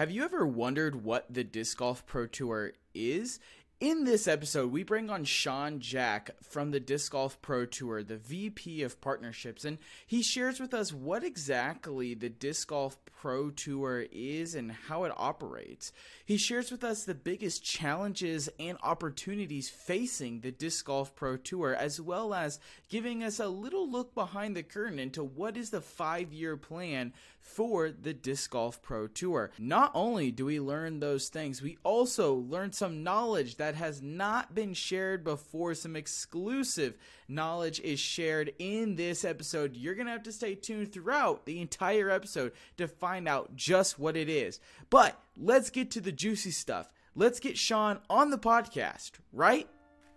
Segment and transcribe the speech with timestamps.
[0.00, 3.38] Have you ever wondered what the Disc Golf Pro Tour is?
[3.80, 8.18] In this episode, we bring on Sean Jack from the Disc Golf Pro Tour, the
[8.18, 14.04] VP of Partnerships, and he shares with us what exactly the Disc Golf Pro Tour
[14.12, 15.92] is and how it operates.
[16.26, 21.74] He shares with us the biggest challenges and opportunities facing the Disc Golf Pro Tour,
[21.74, 22.60] as well as
[22.90, 27.14] giving us a little look behind the curtain into what is the five year plan
[27.40, 29.50] for the Disc Golf Pro Tour.
[29.58, 34.54] Not only do we learn those things, we also learn some knowledge that has not
[34.54, 35.74] been shared before.
[35.74, 36.96] Some exclusive
[37.28, 39.76] knowledge is shared in this episode.
[39.76, 43.98] You're going to have to stay tuned throughout the entire episode to find out just
[43.98, 44.60] what it is.
[44.88, 46.92] But let's get to the juicy stuff.
[47.14, 49.68] Let's get Sean on the podcast right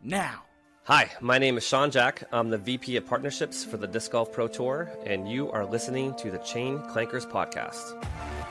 [0.02, 0.44] now.
[0.86, 2.26] Hi, my name is Sean Jack.
[2.34, 6.14] I'm the VP of Partnerships for the Disc Golf Pro Tour, and you are listening
[6.16, 8.43] to the Chain Clankers Podcast.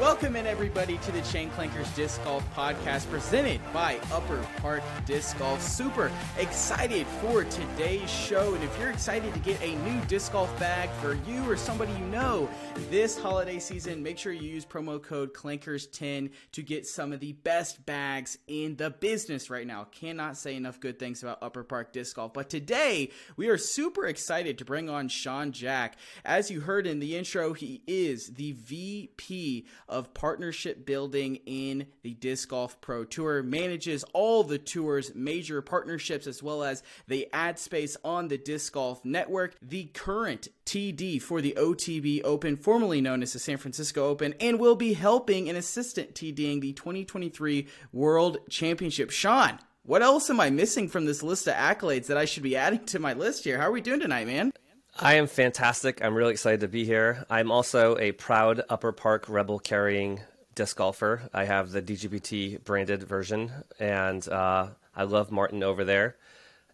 [0.00, 5.38] Welcome in everybody to the Chain Clankers Disc Golf Podcast presented by Upper Park Disc
[5.38, 5.62] Golf.
[5.62, 8.52] Super excited for today's show.
[8.52, 11.92] And if you're excited to get a new disc golf bag for you or somebody
[11.92, 12.46] you know
[12.90, 17.32] this holiday season, make sure you use promo code Clankers10 to get some of the
[17.32, 19.84] best bags in the business right now.
[19.84, 22.34] Cannot say enough good things about Upper Park Disc Golf.
[22.34, 25.96] But today we are super excited to bring on Sean Jack.
[26.22, 32.14] As you heard in the intro, he is the VP of partnership building in the
[32.14, 37.58] Disc Golf Pro Tour, manages all the tour's major partnerships as well as the ad
[37.58, 43.22] space on the Disc Golf Network, the current TD for the OTB Open, formerly known
[43.22, 48.38] as the San Francisco Open, and will be helping and assistant TDing the 2023 World
[48.50, 49.10] Championship.
[49.10, 52.56] Sean, what else am I missing from this list of accolades that I should be
[52.56, 53.58] adding to my list here?
[53.58, 54.52] How are we doing tonight, man?
[54.98, 56.02] I am fantastic.
[56.02, 57.26] I'm really excited to be here.
[57.28, 60.20] I'm also a proud Upper Park Rebel carrying
[60.54, 61.28] disc golfer.
[61.34, 66.16] I have the DGPT branded version, and uh, I love Martin over there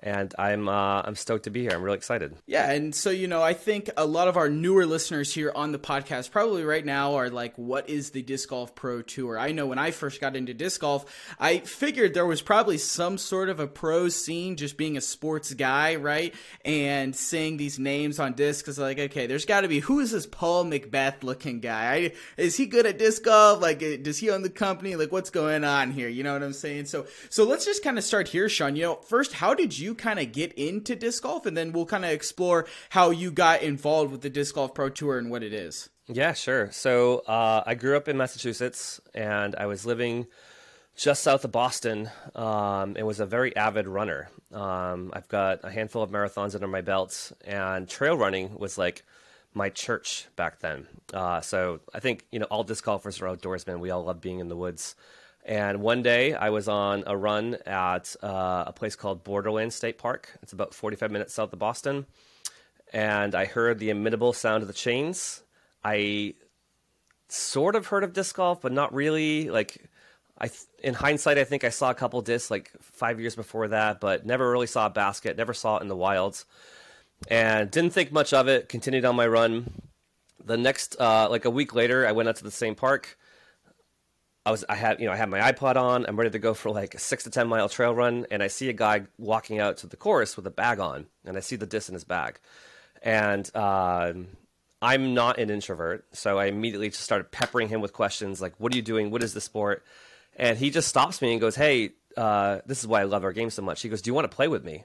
[0.03, 1.71] and I'm uh, I'm stoked to be here.
[1.73, 2.35] I'm really excited.
[2.47, 5.73] Yeah, and so you know, I think a lot of our newer listeners here on
[5.73, 9.53] the podcast probably right now are like, "What is the disc golf pro tour?" I
[9.53, 11.05] know when I first got into disc golf,
[11.39, 15.55] I figured there was probably some sort of a pro scene, just being a sports
[15.55, 16.35] guy, right?
[16.65, 20.11] And seeing these names on discs is like, okay, there's got to be who is
[20.11, 21.93] this Paul McBeth looking guy?
[21.93, 23.61] I, is he good at disc golf?
[23.63, 24.97] Like, does he own the company?
[24.97, 26.09] Like, what's going on here?
[26.09, 26.87] You know what I'm saying?
[26.87, 28.77] So, so let's just kind of start here, Sean.
[28.77, 31.87] You know, first, how did you kind of get into disc golf, and then we'll
[31.87, 35.43] kind of explore how you got involved with the Disc Golf Pro Tour and what
[35.43, 35.89] it is.
[36.09, 36.71] Yeah, sure.
[36.73, 40.27] So uh, I grew up in Massachusetts, and I was living
[40.97, 44.29] just south of Boston, um, and was a very avid runner.
[44.53, 49.05] Um, I've got a handful of marathons under my belt, and trail running was like
[49.55, 50.87] my church back then.
[51.13, 53.81] Uh, so I think you know all disc golfers are outdoorsmen.
[53.81, 54.95] We all love being in the woods.
[55.45, 59.99] And one day I was on a run at uh, a place called Borderland State
[59.99, 60.29] Park.
[60.43, 62.07] It's about 45 minutes south of Boston.
[62.93, 65.43] And I heard the imitable sound of the chains.
[65.83, 66.35] I
[67.29, 69.51] sort of heard of disc golf, but not really.
[69.51, 69.89] Like,
[70.41, 70.51] I
[70.83, 74.25] in hindsight, I think I saw a couple discs like five years before that, but
[74.25, 76.45] never really saw a basket, never saw it in the wilds.
[77.29, 79.73] And didn't think much of it, continued on my run.
[80.45, 83.17] The next, uh, like a week later, I went out to the same park
[84.45, 86.05] I was I had you know I had my iPod on.
[86.07, 88.49] I'm ready to go for like a six to ten mile trail run, and I
[88.49, 91.57] see a guy walking out to the course with a bag on, and I see
[91.57, 92.41] the disc in his bag,
[93.03, 94.13] and uh,
[94.81, 98.73] I'm not an introvert, so I immediately just started peppering him with questions like, "What
[98.73, 99.11] are you doing?
[99.13, 99.85] What is the sport?"
[100.37, 103.33] And he just stops me and goes, "Hey, uh, this is why I love our
[103.33, 104.85] game so much." He goes, "Do you want to play with me?"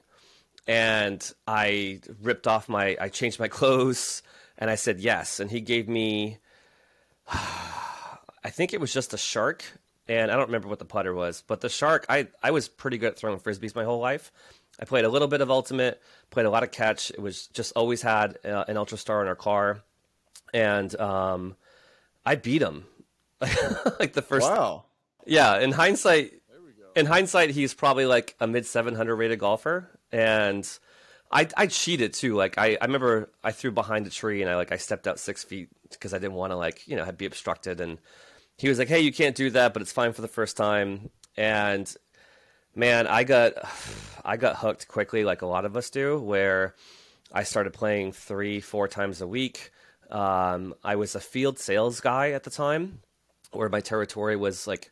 [0.68, 4.22] And I ripped off my, I changed my clothes,
[4.56, 6.38] and I said yes, and he gave me.
[8.48, 9.62] I think it was just a shark,
[10.08, 12.96] and I don't remember what the putter was, but the shark, I, I was pretty
[12.96, 14.32] good at throwing frisbees my whole life.
[14.80, 16.00] I played a little bit of ultimate,
[16.30, 17.10] played a lot of catch.
[17.10, 19.82] It was just always had uh, an ultra star in our car,
[20.54, 21.56] and um,
[22.24, 22.86] I beat him
[24.00, 24.48] like the first.
[24.48, 24.86] Wow.
[25.26, 26.40] Yeah, in hindsight,
[26.96, 30.66] in hindsight, he's probably like a mid 700 rated golfer, and
[31.30, 32.34] I I cheated too.
[32.34, 35.18] Like I, I remember I threw behind a tree and I like I stepped out
[35.18, 37.98] six feet because I didn't want to like you know be obstructed and
[38.58, 41.10] he was like, "Hey, you can't do that, but it's fine for the first time."
[41.36, 41.92] And
[42.74, 43.54] man, I got
[44.24, 46.18] I got hooked quickly, like a lot of us do.
[46.18, 46.74] Where
[47.32, 49.70] I started playing three, four times a week.
[50.10, 53.00] Um, I was a field sales guy at the time,
[53.52, 54.90] where my territory was like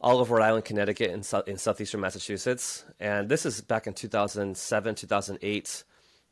[0.00, 2.84] all of Rhode Island, Connecticut, and in southeastern Massachusetts.
[3.00, 5.84] And this is back in 2007, 2008.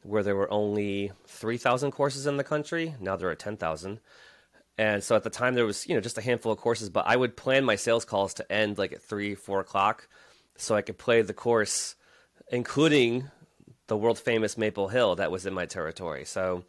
[0.03, 2.95] where there were only 3,000 courses in the country.
[3.01, 4.01] Now there are 10,000.
[4.79, 7.07] And so at the time there was, you know, just a handful of courses, but
[7.07, 10.09] I would plan my sales calls to end like at three, four o'clock
[10.57, 11.95] so I could play the course,
[12.49, 13.31] including
[13.87, 16.25] the world famous Maple Hill that was in my territory.
[16.25, 16.65] So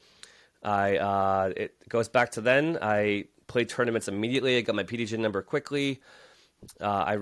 [0.63, 2.77] I, uh, it goes back to then.
[2.81, 4.57] I played tournaments immediately.
[4.57, 6.01] I got my PDG number quickly.
[6.79, 7.17] Uh, I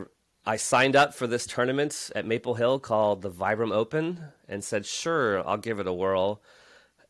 [0.47, 4.85] I signed up for this tournament at Maple Hill called the Vibram Open and said,
[4.85, 6.39] sure, I'll give it a whirl.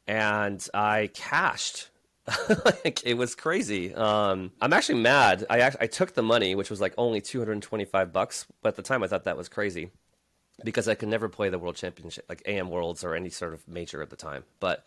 [0.07, 1.89] And I cashed.
[2.65, 3.93] like, it was crazy.
[3.93, 5.45] Um, I'm actually mad.
[5.49, 9.03] I, I took the money, which was like only 225 bucks, but at the time
[9.03, 9.91] I thought that was crazy
[10.63, 13.67] because I could never play the World Championship, like AM Worlds or any sort of
[13.67, 14.43] major at the time.
[14.59, 14.85] But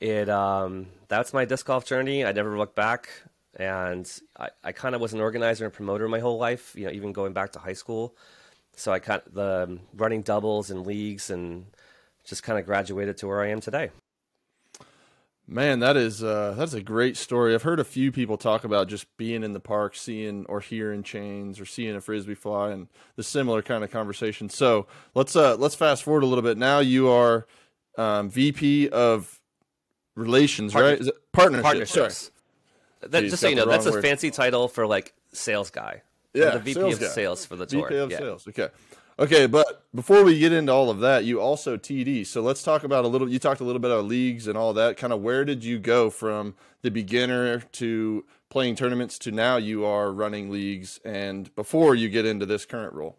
[0.00, 2.24] it um, that's my disc golf journey.
[2.24, 3.08] I never looked back
[3.56, 6.74] and I, I kind of was an organizer and promoter my whole life.
[6.76, 8.16] You know, even going back to high school.
[8.76, 11.66] So I kind the um, running doubles and leagues and
[12.24, 13.90] just kind of graduated to where I am today.
[15.50, 17.54] Man, that is uh, that's a great story.
[17.54, 21.02] I've heard a few people talk about just being in the park, seeing or hearing
[21.02, 24.50] chains, or seeing a frisbee fly, and the similar kind of conversation.
[24.50, 26.58] So let's uh, let's fast forward a little bit.
[26.58, 27.46] Now you are
[27.96, 29.40] um, VP of
[30.16, 31.00] Relations, Partner- right?
[31.00, 31.62] Is partnerships?
[31.62, 32.30] Partnerships.
[33.00, 34.04] That, just so you know, that's a word.
[34.04, 36.02] fancy title for like sales guy.
[36.34, 37.06] Yeah, the VP sales of guy.
[37.06, 37.88] sales for the tour.
[37.88, 38.18] VP of yeah.
[38.18, 38.46] sales.
[38.48, 38.68] Okay.
[39.20, 42.24] Okay, but before we get into all of that, you also TD.
[42.24, 43.28] So let's talk about a little.
[43.28, 44.96] You talked a little bit about leagues and all that.
[44.96, 49.84] Kind of where did you go from the beginner to playing tournaments to now you
[49.84, 53.16] are running leagues, and before you get into this current role?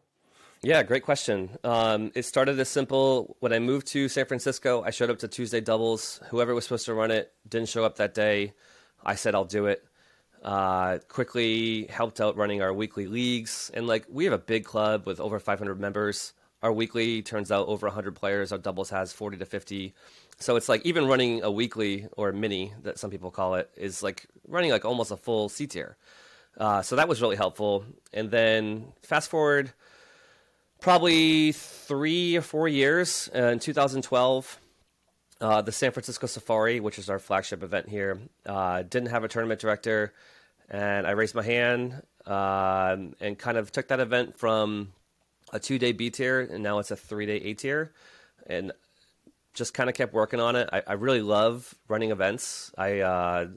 [0.62, 1.58] Yeah, great question.
[1.66, 3.36] Um, it started as simple.
[3.42, 6.22] When I moved to San Francisco, I showed up to Tuesday doubles.
[6.30, 8.54] Whoever was supposed to run it didn't show up that day.
[9.04, 9.86] I said I'll do it.
[10.44, 15.06] Uh, quickly helped out running our weekly leagues, and like we have a big club
[15.06, 16.34] with over 500 members.
[16.62, 18.52] Our weekly turns out over 100 players.
[18.52, 19.94] Our doubles has 40 to 50.
[20.40, 24.04] So it's like even running a weekly or mini that some people call it is
[24.04, 25.96] like running like almost a full C tier.
[26.58, 27.86] Uh, so that was really helpful.
[28.14, 29.72] And then fast forward
[30.82, 34.60] probably three or four years uh, in 2012
[35.42, 39.28] uh, the San Francisco Safari, which is our flagship event here, uh, didn't have a
[39.28, 40.14] tournament director,
[40.70, 44.94] and I raised my hand uh, and kind of took that event from
[45.52, 47.92] a two-day B tier, and now it's a three-day A tier,
[48.48, 48.72] and
[49.54, 50.70] just kind of kept working on it.
[50.72, 52.72] I, I really love running events.
[52.78, 53.48] I uh,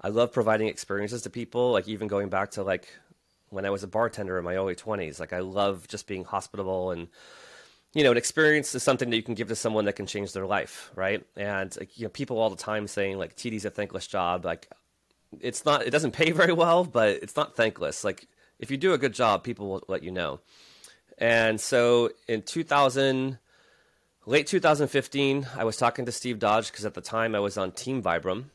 [0.00, 2.88] I love providing experiences to people, like even going back to like
[3.50, 5.18] when I was a bartender in my early twenties.
[5.18, 7.08] Like I love just being hospitable and
[7.94, 10.32] you know, an experience is something that you can give to someone that can change
[10.32, 11.24] their life, right?
[11.36, 14.44] And you know, people all the time saying like TD's a thankless job.
[14.44, 14.68] Like,
[15.40, 15.86] it's not.
[15.86, 18.04] It doesn't pay very well, but it's not thankless.
[18.04, 18.26] Like,
[18.58, 20.40] if you do a good job, people will let you know.
[21.18, 23.38] And so in 2000,
[24.26, 27.70] late 2015, I was talking to Steve Dodge because at the time I was on
[27.70, 28.46] Team Vibram,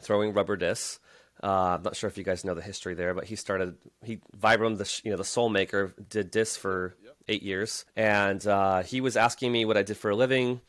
[0.00, 0.98] throwing rubber discs.
[1.40, 4.20] Uh, I'm not sure if you guys know the history there, but he started he
[4.36, 6.96] Vibram, the you know the Sole Maker, did discs for
[7.32, 10.60] eight years, and uh, he was asking me what I did for a living,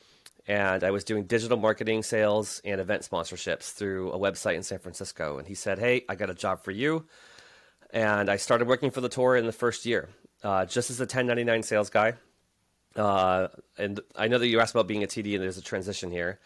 [0.48, 4.80] and I was doing digital marketing, sales, and event sponsorships through a website in San
[4.80, 5.38] Francisco.
[5.38, 7.06] And he said, "Hey, I got a job for you,"
[7.92, 10.10] and I started working for the tour in the first year,
[10.44, 12.14] uh, just as a 1099 sales guy.
[12.96, 16.12] Uh, and I know that you asked about being a TD, and there's a transition
[16.12, 16.40] here.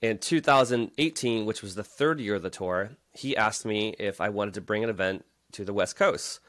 [0.00, 4.28] In 2018, which was the third year of the tour, he asked me if I
[4.30, 6.40] wanted to bring an event to the West Coast.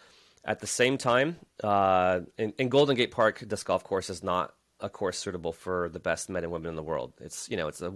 [0.45, 4.53] At the same time, uh, in, in, Golden Gate Park, disc golf course is not
[4.81, 7.13] a course suitable for the best men and women in the world.
[7.21, 7.93] It's you know it's a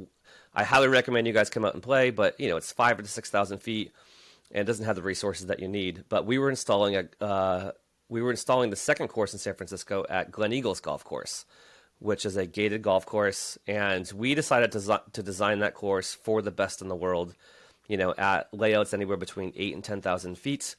[0.54, 3.06] I highly recommend you guys come out and play, but you know it's five to
[3.06, 3.92] six thousand feet
[4.52, 6.06] and doesn't have the resources that you need.
[6.08, 7.72] But we were installing a uh,
[8.10, 11.46] we were installing the second course in San Francisco at Gleneagles Golf Course,
[12.00, 16.42] which is a gated golf course, and we decided to to design that course for
[16.42, 17.36] the best in the world.
[17.88, 20.76] You know, at layouts anywhere between eight and ten thousand feet,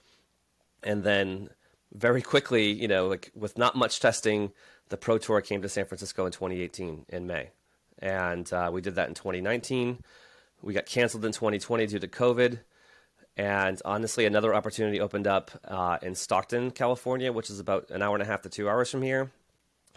[0.83, 1.51] and then
[1.93, 4.53] very quickly, you know, like with not much testing,
[4.89, 7.51] the Pro Tour came to San Francisco in 2018 in May,
[7.99, 10.03] and uh, we did that in 2019.
[10.63, 12.61] We got canceled in 2020 due to COVID,
[13.37, 18.15] and honestly, another opportunity opened up uh, in Stockton, California, which is about an hour
[18.15, 19.31] and a half to two hours from here.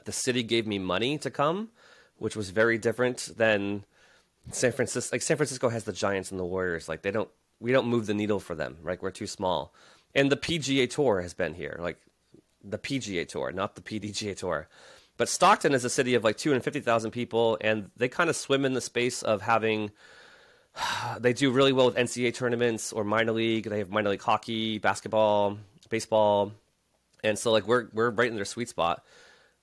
[0.06, 1.70] The city gave me money to come,
[2.18, 3.86] which was very different than
[4.52, 5.16] San Francisco.
[5.16, 6.88] Like San Francisco has the Giants and the Warriors.
[6.88, 7.30] Like they don't,
[7.60, 8.78] we don't move the needle for them.
[8.82, 9.74] Right, we're too small
[10.14, 11.98] and the PGA Tour has been here, like
[12.64, 14.68] the PGA Tour, not the PDGA Tour.
[15.18, 18.74] But Stockton is a city of like 250,000 people, and they kind of swim in
[18.74, 19.92] the space of having.
[21.20, 23.66] They do really well with NCAA tournaments or minor league.
[23.66, 25.58] They have minor league hockey, basketball,
[25.90, 26.54] baseball,
[27.24, 29.04] and so like we're we're right in their sweet spot.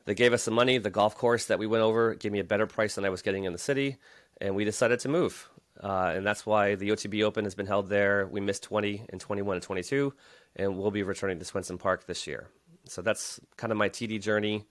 [0.05, 0.79] They gave us some money.
[0.79, 3.23] The golf course that we went over gave me a better price than I was
[3.23, 3.97] getting in the city,
[4.41, 5.49] and we decided to move.
[5.81, 8.27] Uh, and that's why the OTB Open has been held there.
[8.27, 10.13] We missed 20 and 21 and 22,
[10.57, 12.49] and we'll be returning to Swenson Park this year.
[12.85, 14.65] So that's kind of my TD journey.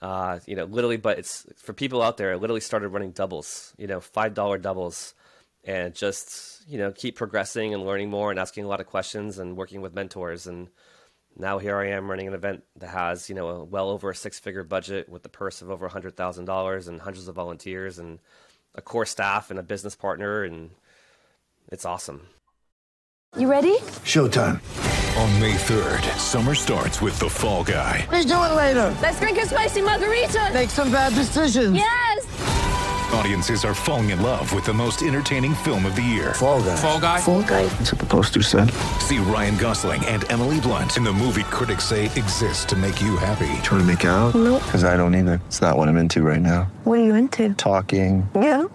[0.00, 2.32] Uh, you know, literally, but it's for people out there.
[2.32, 5.14] I literally started running doubles, you know, five dollar doubles,
[5.64, 9.38] and just you know keep progressing and learning more and asking a lot of questions
[9.38, 10.46] and working with mentors.
[10.46, 10.68] And
[11.36, 14.38] now here I am running an event that has you know well over a six
[14.38, 17.98] figure budget with the purse of over a hundred thousand dollars and hundreds of volunteers
[17.98, 18.20] and
[18.74, 20.70] a core staff and a business partner, and
[21.70, 22.26] it's awesome.
[23.36, 23.78] You ready?
[24.04, 24.60] Showtime.
[25.18, 28.06] On May 3rd, summer starts with The Fall Guy.
[28.10, 28.96] Let's do it later.
[29.02, 30.50] Let's drink a spicy margarita.
[30.52, 31.74] Make some bad decisions.
[31.74, 32.09] Yes.
[33.12, 36.32] Audiences are falling in love with the most entertaining film of the year.
[36.34, 36.76] Fall guy.
[36.76, 37.20] Fall guy.
[37.20, 37.64] Fall guy.
[37.66, 38.70] That's what the poster said.
[39.00, 43.16] See Ryan Gosling and Emily Blunt in the movie critics say exists to make you
[43.16, 43.50] happy.
[43.62, 44.34] Trying to make it out?
[44.36, 44.62] Nope.
[44.64, 45.40] Because I don't either.
[45.46, 46.70] It's not what I'm into right now.
[46.84, 47.52] What are you into?
[47.54, 48.28] Talking.
[48.34, 48.66] Yeah.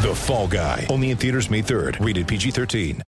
[0.00, 0.86] The Fall Guy.
[0.88, 2.02] Only in theaters May 3rd.
[2.04, 3.02] Rated PG-13.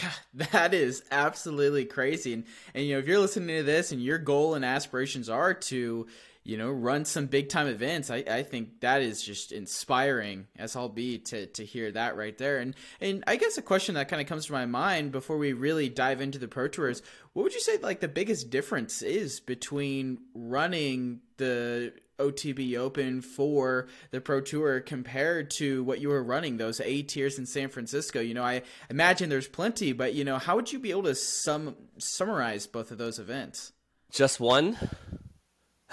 [0.00, 0.10] Yeah,
[0.52, 2.32] that is absolutely crazy.
[2.32, 2.44] And
[2.74, 6.06] and you know, if you're listening to this and your goal and aspirations are to,
[6.44, 10.76] you know, run some big time events, I, I think that is just inspiring as
[10.76, 12.58] I'll be to to hear that right there.
[12.58, 15.54] And and I guess a question that kind of comes to my mind before we
[15.54, 19.40] really dive into the pro tours, what would you say like the biggest difference is
[19.40, 26.56] between running the OTB Open for the Pro Tour compared to what you were running
[26.56, 28.20] those A tiers in San Francisco.
[28.20, 31.14] You know, I imagine there's plenty, but you know, how would you be able to
[31.14, 33.72] sum summarize both of those events?
[34.12, 34.78] Just one.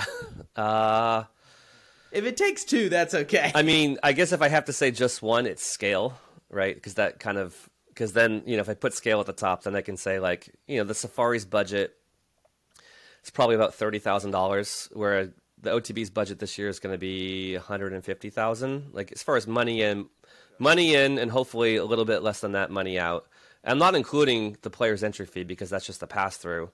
[0.55, 1.24] uh,
[2.12, 3.51] If it takes two, that's okay.
[3.55, 6.17] I mean, I guess if I have to say just one, it's scale,
[6.50, 6.75] right?
[6.75, 9.63] Because that kind of because then you know if I put scale at the top,
[9.63, 11.96] then I can say like you know the Safari's budget
[13.24, 15.31] is probably about thirty thousand dollars, where
[15.62, 18.89] the OTB's budget this year is going to be one hundred and fifty thousand.
[18.93, 20.08] Like as far as money in,
[20.60, 23.27] money in, and hopefully a little bit less than that money out.
[23.63, 26.72] I'm not including the player's entry fee because that's just a pass through,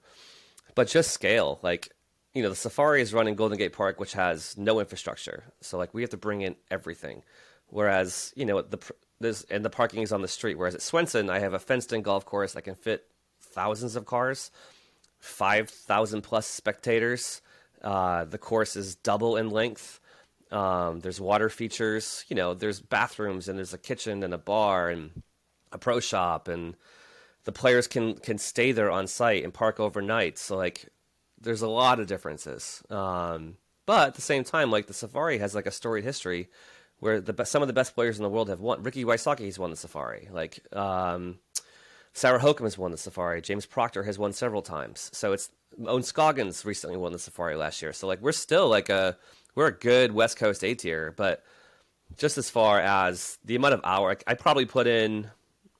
[0.74, 1.58] but just scale.
[1.62, 1.92] Like
[2.34, 5.44] you know, the Safari is running Golden Gate Park, which has no infrastructure.
[5.60, 7.22] So like we have to bring in everything.
[7.68, 8.78] Whereas you know the
[9.20, 10.56] there's and the parking is on the street.
[10.56, 13.06] Whereas at Swenson, I have a fenced-in golf course that can fit
[13.40, 14.50] thousands of cars,
[15.18, 17.42] five thousand plus spectators.
[17.82, 20.00] Uh, the course is double in length.
[20.50, 22.24] Um, there's water features.
[22.28, 25.22] You know, there's bathrooms and there's a kitchen and a bar and
[25.72, 26.74] a pro shop and
[27.44, 30.38] the players can can stay there on site and park overnight.
[30.38, 30.88] So like,
[31.40, 32.82] there's a lot of differences.
[32.90, 36.48] Um, but at the same time, like the Safari has like a storied history
[37.00, 38.82] where the some of the best players in the world have won.
[38.82, 40.28] Ricky Wysocki's won the Safari.
[40.30, 41.38] Like um,
[42.12, 43.40] Sarah Hokom has won the Safari.
[43.40, 45.10] James Proctor has won several times.
[45.12, 45.50] So it's
[45.86, 47.92] Ohn Scoggins recently won the Safari last year.
[47.92, 49.16] So like we're still like a
[49.54, 51.42] we're a good West Coast A tier, but
[52.16, 55.30] just as far as the amount of hour, I probably put in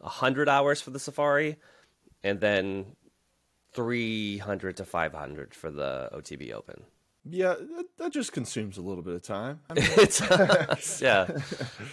[0.03, 1.57] hundred hours for the Safari,
[2.23, 2.87] and then
[3.79, 6.83] three hundred to five hundred for the OTB Open.
[7.25, 9.61] Yeah, that, that just consumes a little bit of time.
[9.71, 11.29] I mean, it's yeah,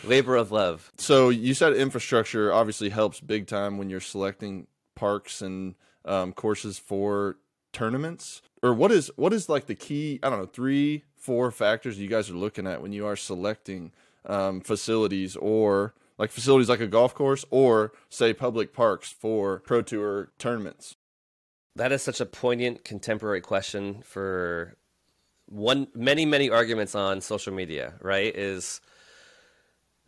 [0.04, 0.92] labor of love.
[0.98, 4.66] so you said infrastructure obviously helps big time when you're selecting
[4.96, 5.76] parks and
[6.06, 7.38] um, courses for
[7.72, 8.42] tournaments.
[8.64, 10.20] Or what is what is like the key?
[10.24, 13.92] I don't know, three, four factors you guys are looking at when you are selecting
[14.26, 19.84] um, facilities or like facilities like a golf course or say public parks for pro
[19.84, 20.96] tour tournaments.
[21.76, 24.78] That is such a poignant contemporary question for
[25.48, 28.36] one many many arguments on social media, right?
[28.36, 28.82] Is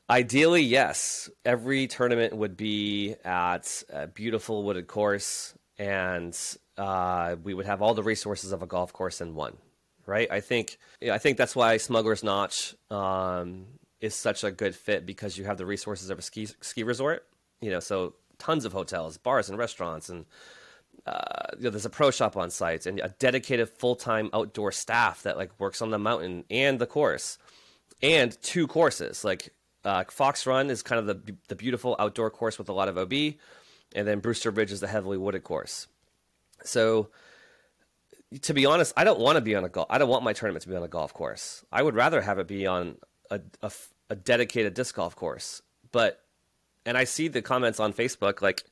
[0.10, 6.38] ideally yes, every tournament would be at a beautiful wooded course and
[6.78, 9.58] uh, we would have all the resources of a golf course in one,
[10.06, 10.32] right?
[10.32, 10.78] I think
[11.12, 13.66] I think that's why Smuggler's Notch um,
[14.00, 17.26] is such a good fit because you have the resources of a ski ski resort,
[17.62, 20.26] you know, so tons of hotels, bars, and restaurants, and
[21.08, 24.72] uh, you know, there's a pro shop on site and a dedicated full time outdoor
[24.72, 27.38] staff that like works on the mountain and the course,
[28.02, 29.54] and two courses like
[29.86, 32.98] uh, Fox Run is kind of the the beautiful outdoor course with a lot of
[32.98, 33.14] OB,
[33.96, 35.88] and then Brewster Ridge is the heavily wooded course.
[36.64, 37.10] So,
[38.42, 39.88] to be honest, I don't want to be on a golf.
[39.90, 41.64] I don't want my tournament to be on a golf course.
[41.72, 42.98] I would rather have it be on
[43.32, 43.72] a, a,
[44.10, 45.62] a dedicated disc golf course.
[45.92, 46.22] But,
[46.86, 48.64] and I see the comments on Facebook like,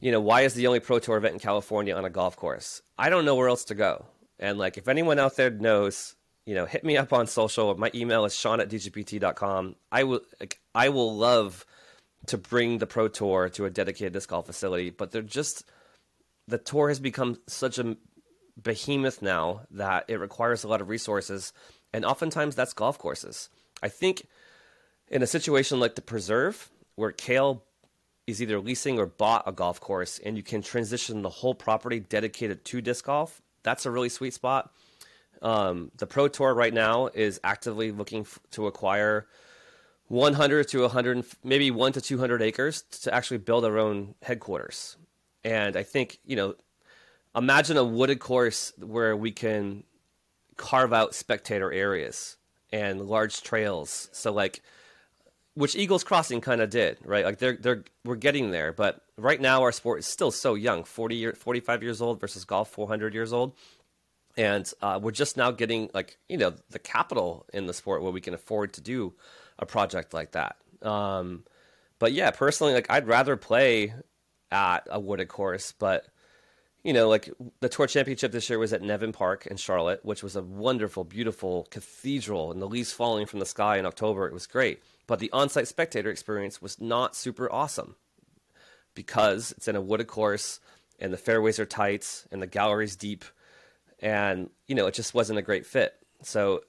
[0.00, 2.82] you know, why is the only pro tour event in California on a golf course?
[2.98, 4.06] I don't know where else to go.
[4.38, 6.14] And like, if anyone out there knows,
[6.46, 7.74] you know, hit me up on social.
[7.76, 9.76] My email is sean at dgpt.com.
[9.92, 11.66] I will, like, I will love
[12.26, 15.64] to bring the pro tour to a dedicated disc golf facility, but they're just
[16.46, 17.96] the tour has become such a
[18.60, 21.52] behemoth now that it requires a lot of resources,
[21.92, 23.50] and oftentimes that's golf courses.
[23.82, 24.26] I think
[25.08, 27.62] in a situation like the Preserve, where Kale
[28.28, 31.98] is either leasing or bought a golf course, and you can transition the whole property
[31.98, 34.70] dedicated to disc golf, that's a really sweet spot.
[35.40, 39.26] Um, the Pro Tour right now is actively looking f- to acquire
[40.08, 44.98] 100 to 100, maybe one to 200 acres to actually build their own headquarters.
[45.42, 46.54] And I think, you know,
[47.34, 49.84] imagine a wooded course where we can
[50.58, 52.36] carve out spectator areas
[52.72, 54.10] and large trails.
[54.12, 54.60] So like,
[55.58, 57.24] which Eagles Crossing kind of did, right?
[57.24, 60.84] Like they're they're we're getting there, but right now our sport is still so young,
[60.84, 63.54] 40 year, 45 years old versus golf 400 years old.
[64.36, 68.12] And uh, we're just now getting like, you know, the capital in the sport where
[68.12, 69.14] we can afford to do
[69.58, 70.58] a project like that.
[70.80, 71.42] Um,
[71.98, 73.94] but yeah, personally, like I'd rather play
[74.52, 76.06] at a wooded course, but
[76.84, 80.22] you know, like the tour championship this year was at Nevin Park in Charlotte, which
[80.22, 84.28] was a wonderful, beautiful cathedral, and the leaves falling from the sky in October.
[84.28, 87.96] It was great, but the on-site spectator experience was not super awesome
[88.94, 90.60] because it's in a wooded course,
[91.00, 93.24] and the fairways are tight, and the gallery's deep,
[93.98, 95.94] and you know, it just wasn't a great fit.
[96.22, 96.62] So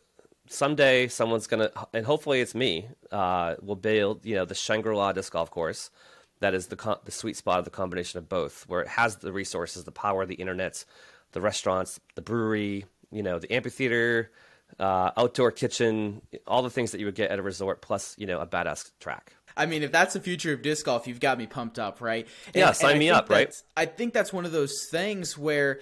[0.47, 5.31] someday, someone's gonna, and hopefully it's me, uh, will build, you know, the Shangri-La disc
[5.33, 5.91] golf course
[6.39, 9.33] that is the the sweet spot of the combination of both, where it has the
[9.33, 10.85] resources, the power, the internet,
[11.33, 14.31] the restaurants, the brewery, you know, the amphitheater,
[14.79, 18.27] uh, outdoor kitchen, all the things that you would get at a resort, plus you
[18.27, 19.33] know a badass track.
[19.57, 22.27] I mean, if that's the future of disc golf, you've got me pumped up, right?
[22.55, 23.53] Yeah, sign me up, right?
[23.75, 25.81] I think that's one of those things where,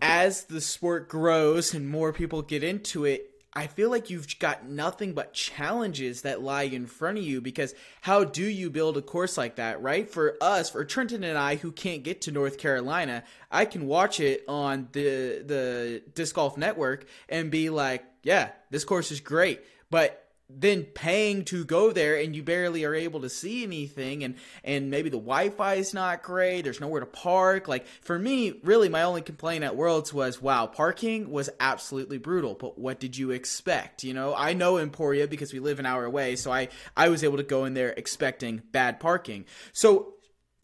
[0.00, 4.68] as the sport grows and more people get into it, I feel like you've got
[4.68, 9.02] nothing but challenges that lie in front of you because how do you build a
[9.02, 10.06] course like that, right?
[10.06, 14.20] For us, for Trenton and I who can't get to North Carolina, I can watch
[14.20, 19.62] it on the the disc golf network and be like, yeah, this course is great.
[19.90, 24.36] But then paying to go there and you barely are able to see anything and
[24.62, 27.66] and maybe the wi-fi is not great there's nowhere to park.
[27.66, 32.54] Like for me really my only complaint at worlds was wow parking was absolutely brutal.
[32.54, 34.04] But what did you expect?
[34.04, 37.24] You know i know emporia because we live an hour away so i i was
[37.24, 39.46] able to go in there expecting bad parking.
[39.72, 40.15] So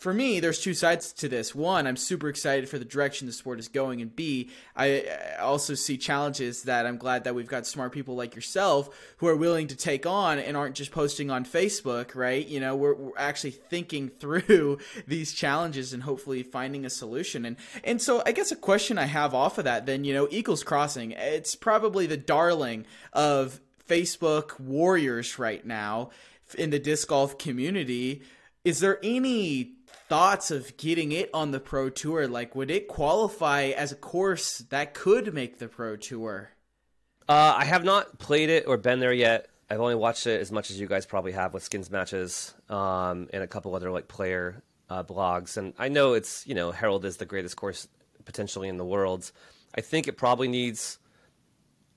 [0.03, 1.55] for me, there's two sides to this.
[1.55, 5.07] One, I'm super excited for the direction the sport is going, and B, I
[5.41, 9.37] also see challenges that I'm glad that we've got smart people like yourself who are
[9.37, 12.45] willing to take on and aren't just posting on Facebook, right?
[12.45, 17.45] You know, we're, we're actually thinking through these challenges and hopefully finding a solution.
[17.45, 20.27] And and so I guess a question I have off of that, then you know,
[20.33, 26.11] Eagles Crossing, it's probably the darling of Facebook warriors right now
[26.59, 28.23] in the disc golf community.
[28.65, 29.75] Is there any
[30.09, 34.59] thoughts of getting it on the pro tour like would it qualify as a course
[34.71, 36.51] that could make the pro tour
[37.29, 39.49] Uh, I have not played it or been there yet.
[39.71, 43.29] I've only watched it as much as you guys probably have with skins matches um,
[43.33, 45.57] and a couple other like player uh, blogs.
[45.57, 47.89] And I know it's you know Herald is the greatest course
[48.25, 49.31] potentially in the world.
[49.75, 50.99] I think it probably needs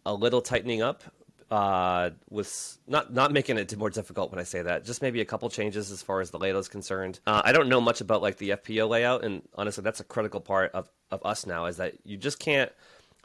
[0.05, 1.03] a little tightening up.
[1.51, 5.25] Uh, with not not making it more difficult when I say that, just maybe a
[5.25, 7.19] couple changes as far as the layout is concerned.
[7.27, 10.41] Uh, I don't know much about like the FPO layout, and honestly, that's a critical
[10.41, 12.71] part of of us now is that you just can't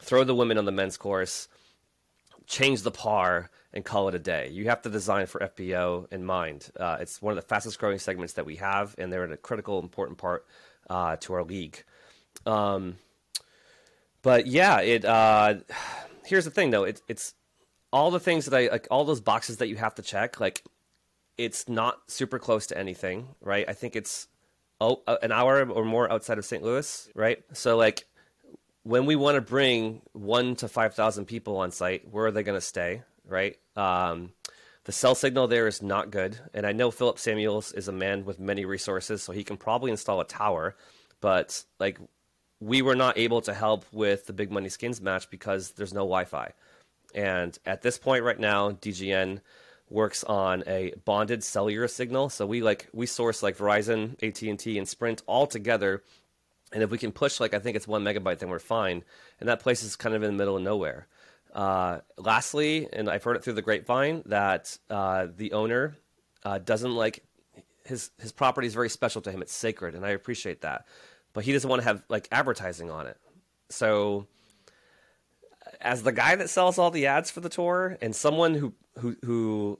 [0.01, 1.49] throw the women on the men's course
[2.51, 4.49] change the par and call it a day.
[4.51, 6.69] You have to design for FPO in mind.
[6.79, 9.79] Uh, it's one of the fastest growing segments that we have, and they're a critical,
[9.79, 10.45] important part
[10.91, 11.83] uh, to our league.
[12.45, 12.97] Um,
[14.23, 15.05] but yeah, it.
[15.05, 15.55] Uh,
[16.27, 16.85] here's the thing, though.
[16.85, 17.35] It, it's
[17.93, 20.41] all the things that I like, all those boxes that you have to check.
[20.41, 20.65] Like,
[21.37, 23.65] it's not super close to anything, right?
[23.69, 24.29] I think it's
[24.81, 26.63] oh, uh, an hour or more outside of St.
[26.63, 27.43] Louis, right?
[27.53, 28.05] So like
[28.83, 32.57] when we want to bring one to 5,000 people on site, where are they going
[32.57, 33.57] to stay, right?
[33.77, 34.33] Um,
[34.85, 36.39] the cell signal there is not good.
[36.55, 39.91] And I know Philip Samuels is a man with many resources, so he can probably
[39.91, 40.77] install a tower.
[41.21, 41.99] But like,
[42.61, 46.01] we were not able to help with the Big Money Skins match because there's no
[46.01, 46.53] Wi Fi.
[47.15, 49.41] And at this point right now, DGN
[49.89, 52.29] works on a bonded cellular signal.
[52.29, 56.03] So we like we source like Verizon, AT and Sprint all together
[56.73, 59.05] and if we can push like I think it's one megabyte, then we're fine.
[59.39, 61.07] And that place is kind of in the middle of nowhere.
[61.53, 65.97] Uh, lastly, and I've heard it through the grapevine that uh, the owner
[66.45, 67.25] uh, doesn't like
[67.85, 69.43] his his property is very special to him.
[69.43, 70.87] It's sacred, and I appreciate that.
[71.33, 73.17] But he doesn't want to have like advertising on it.
[73.69, 74.27] So,
[75.81, 79.17] as the guy that sells all the ads for the tour, and someone who who
[79.25, 79.79] who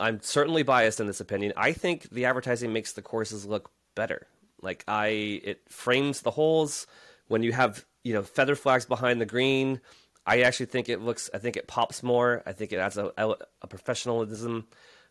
[0.00, 1.52] I'm certainly biased in this opinion.
[1.56, 4.26] I think the advertising makes the courses look better.
[4.60, 5.06] Like I,
[5.44, 6.86] it frames the holes
[7.28, 9.80] when you have you know feather flags behind the green.
[10.26, 11.30] I actually think it looks.
[11.34, 12.42] I think it pops more.
[12.46, 14.66] I think it adds a, a professionalism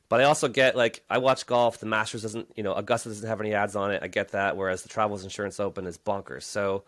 [0.10, 1.80] But I also get like I watch golf.
[1.80, 4.04] The Masters doesn't, you know, Augusta doesn't have any ads on it.
[4.04, 4.58] I get that.
[4.58, 6.44] Whereas the Travels Insurance Open is bonkers.
[6.44, 6.84] So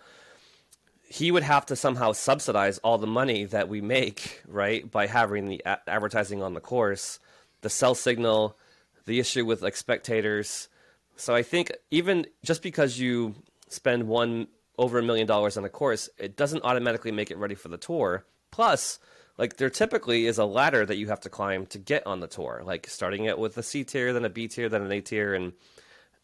[1.14, 5.46] he would have to somehow subsidize all the money that we make, right, by having
[5.46, 7.20] the a- advertising on the course,
[7.62, 8.58] the cell signal,
[9.06, 10.70] the issue with like spectators.
[11.16, 13.36] So I think even just because you
[13.70, 14.48] spend one
[14.80, 17.78] over a million dollars on a course, it doesn't automatically make it ready for the
[17.78, 18.26] tour.
[18.50, 18.98] Plus,
[19.38, 22.28] like there typically is a ladder that you have to climb to get on the
[22.28, 25.00] tour, like starting it with a C tier, then a B tier, then an A
[25.00, 25.54] tier, and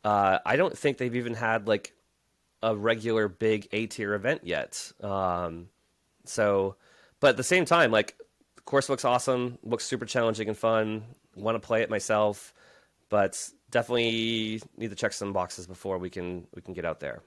[0.03, 1.93] uh, I don't think they've even had like
[2.61, 4.91] a regular big A tier event yet.
[5.01, 5.69] Um,
[6.25, 6.75] so,
[7.19, 8.17] but at the same time, like
[8.55, 11.03] the course looks awesome, looks super challenging and fun.
[11.35, 12.53] Want to play it myself,
[13.09, 17.21] but definitely need to check some boxes before we can we can get out there.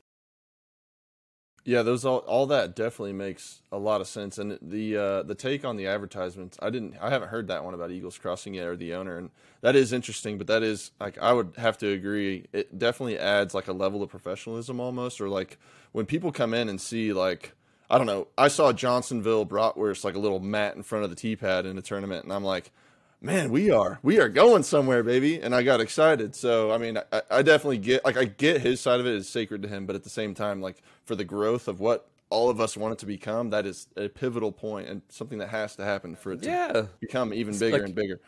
[1.65, 4.37] Yeah, those all all that definitely makes a lot of sense.
[4.37, 7.73] And the uh, the take on the advertisements, I didn't, I haven't heard that one
[7.73, 10.39] about Eagles Crossing yet or the owner, and that is interesting.
[10.39, 12.47] But that is like I would have to agree.
[12.53, 15.57] It definitely adds like a level of professionalism almost, or like
[15.93, 17.53] when people come in and see like
[17.89, 18.27] I don't know.
[18.37, 21.79] I saw Johnsonville Bratwurst like a little mat in front of the tee pad in
[21.79, 22.73] a tournament, and I'm like,
[23.23, 25.41] man, we are we are going somewhere, baby.
[25.41, 26.35] And I got excited.
[26.35, 29.29] So I mean, I, I definitely get like I get his side of it is
[29.29, 32.49] sacred to him, but at the same time, like for the growth of what all
[32.51, 35.77] of us want it to become, that is a pivotal point and something that has
[35.77, 36.83] to happen for it to Yeah.
[37.01, 38.21] become even bigger like- and bigger.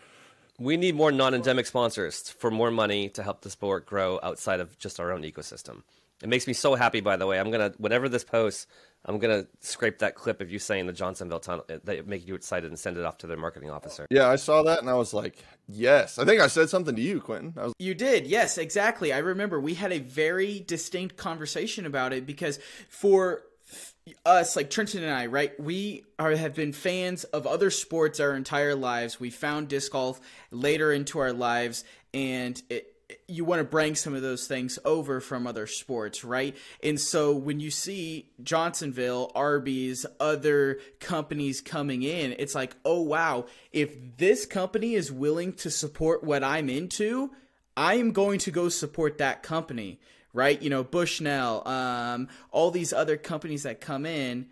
[0.58, 4.78] We need more non-endemic sponsors for more money to help the sport grow outside of
[4.78, 5.82] just our own ecosystem.
[6.22, 7.00] It makes me so happy.
[7.00, 8.66] By the way, I'm gonna whenever this posts,
[9.04, 12.34] I'm gonna scrape that clip of you saying the Johnsonville tunnel eh, that make you
[12.34, 14.06] excited and send it off to their marketing officer.
[14.10, 16.18] Yeah, I saw that and I was like, yes.
[16.18, 17.54] I think I said something to you, Quentin.
[17.56, 19.12] I was You did, yes, exactly.
[19.12, 23.42] I remember we had a very distinct conversation about it because for
[24.26, 28.34] us, like Trenton and I, right, we are have been fans of other sports our
[28.34, 29.18] entire lives.
[29.18, 32.93] We found disc golf later into our lives, and it,
[33.28, 36.56] you want to bring some of those things over from other sports, right?
[36.82, 43.46] And so when you see Johnsonville, Arby's, other companies coming in, it's like, oh wow,
[43.72, 47.30] if this company is willing to support what I'm into,
[47.76, 50.00] I am going to go support that company,
[50.32, 50.60] right?
[50.60, 54.46] You know, Bushnell, um, all these other companies that come in.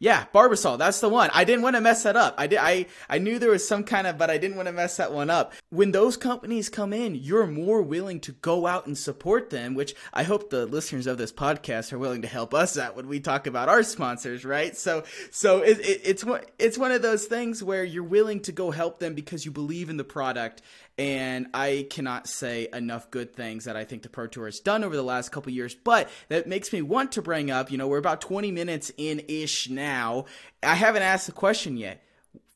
[0.00, 1.28] Yeah, Barbasol, that's the one.
[1.34, 2.36] I didn't want to mess that up.
[2.38, 4.72] I did I I knew there was some kind of but I didn't want to
[4.72, 5.52] mess that one up.
[5.70, 9.96] When those companies come in, you're more willing to go out and support them, which
[10.14, 13.18] I hope the listeners of this podcast are willing to help us out when we
[13.18, 14.76] talk about our sponsors, right?
[14.76, 18.52] So so it, it, it's one it's one of those things where you're willing to
[18.52, 20.62] go help them because you believe in the product
[20.98, 24.82] and I cannot say enough good things that I think the Pro Tour has done
[24.82, 25.74] over the last couple years.
[25.74, 29.22] But that makes me want to bring up, you know, we're about 20 minutes in
[29.28, 30.26] ish now.
[30.62, 32.02] I haven't asked the question yet.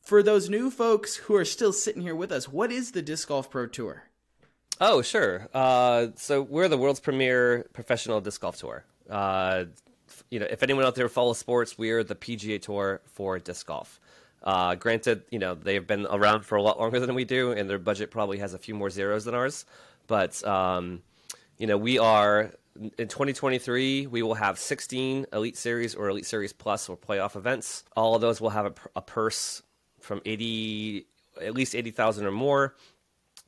[0.01, 3.29] For those new folks who are still sitting here with us, what is the Disc
[3.29, 4.03] Golf Pro Tour?
[4.81, 5.47] Oh, sure.
[5.53, 8.83] Uh, so we're the world's premier professional disc golf tour.
[9.09, 9.65] Uh,
[10.29, 13.99] you know, if anyone out there follows sports, we're the PGA Tour for disc golf.
[14.43, 17.69] Uh, granted, you know they've been around for a lot longer than we do, and
[17.69, 19.65] their budget probably has a few more zeros than ours.
[20.07, 21.01] But um,
[21.57, 22.51] you know, we are
[22.97, 24.07] in 2023.
[24.07, 27.83] We will have 16 Elite Series or Elite Series Plus or playoff events.
[27.95, 29.61] All of those will have a, a purse
[29.99, 31.05] from 80,
[31.41, 32.75] at least 80,000 or more.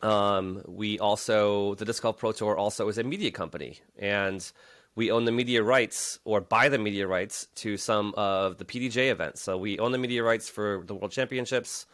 [0.01, 4.51] Um, we also the Disc Golf Pro Tour also is a media company, and
[4.95, 9.11] we own the media rights or buy the media rights to some of the PDJ
[9.11, 9.41] events.
[9.41, 11.85] So we own the media rights for the World Championships,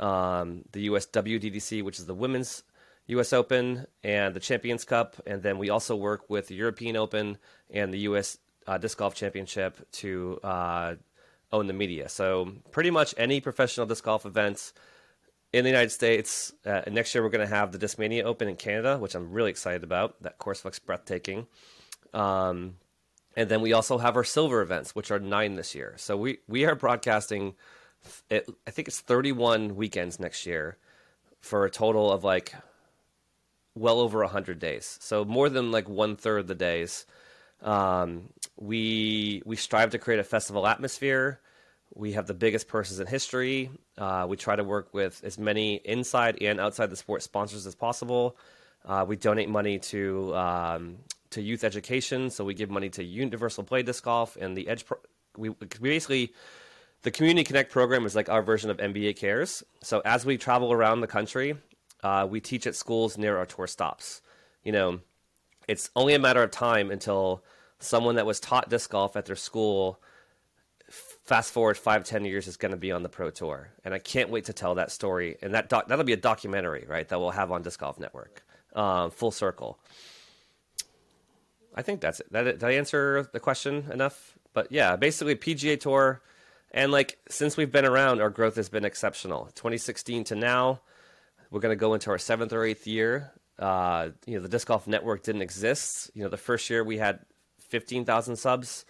[0.00, 2.62] um, the US WDGC, which is the women's
[3.06, 7.38] US Open, and the Champions Cup, and then we also work with the European Open
[7.70, 10.94] and the US uh, Disc Golf Championship to uh,
[11.52, 12.08] own the media.
[12.08, 14.72] So pretty much any professional disc golf event
[15.52, 16.52] in the United States.
[16.64, 19.50] Uh, next year, we're going to have the Discmania Open in Canada, which I'm really
[19.50, 20.22] excited about.
[20.22, 21.46] That course looks breathtaking.
[22.14, 22.76] Um,
[23.36, 25.94] and then we also have our silver events, which are nine this year.
[25.96, 27.54] So we, we are broadcasting,
[28.28, 30.76] it, I think it's 31 weekends next year
[31.40, 32.54] for a total of like
[33.74, 34.98] well over 100 days.
[35.00, 37.06] So more than like one third of the days.
[37.62, 41.40] Um, we we strive to create a festival atmosphere.
[41.94, 43.70] We have the biggest purses in history.
[43.96, 47.74] Uh, we try to work with as many inside and outside the sport sponsors as
[47.74, 48.36] possible.
[48.84, 50.98] Uh, we donate money to um,
[51.30, 54.86] to youth education, so we give money to Universal Play Disc Golf and the Edge.
[54.86, 54.98] Pro-
[55.36, 56.32] we, we basically
[57.02, 59.62] the Community Connect program is like our version of NBA Cares.
[59.82, 61.56] So as we travel around the country,
[62.02, 64.20] uh, we teach at schools near our tour stops.
[64.64, 65.00] You know,
[65.68, 67.44] it's only a matter of time until
[67.78, 70.00] someone that was taught disc golf at their school
[70.90, 73.98] fast forward five, ten years is going to be on the Pro Tour, and I
[73.98, 75.36] can't wait to tell that story.
[75.42, 77.06] And that doc- that'll be a documentary, right?
[77.06, 78.42] That we'll have on Disc Golf Network,
[78.74, 79.78] um, full circle.
[81.74, 82.32] I think that's it.
[82.32, 84.38] That, did I answer the question enough?
[84.52, 86.20] But yeah, basically PGA Tour,
[86.70, 89.46] and like since we've been around, our growth has been exceptional.
[89.54, 90.80] 2016 to now,
[91.50, 93.32] we're going to go into our seventh or eighth year.
[93.58, 96.10] Uh, you know, the Disc Golf Network didn't exist.
[96.14, 97.20] You know, the first year we had
[97.68, 98.84] 15,000 subs.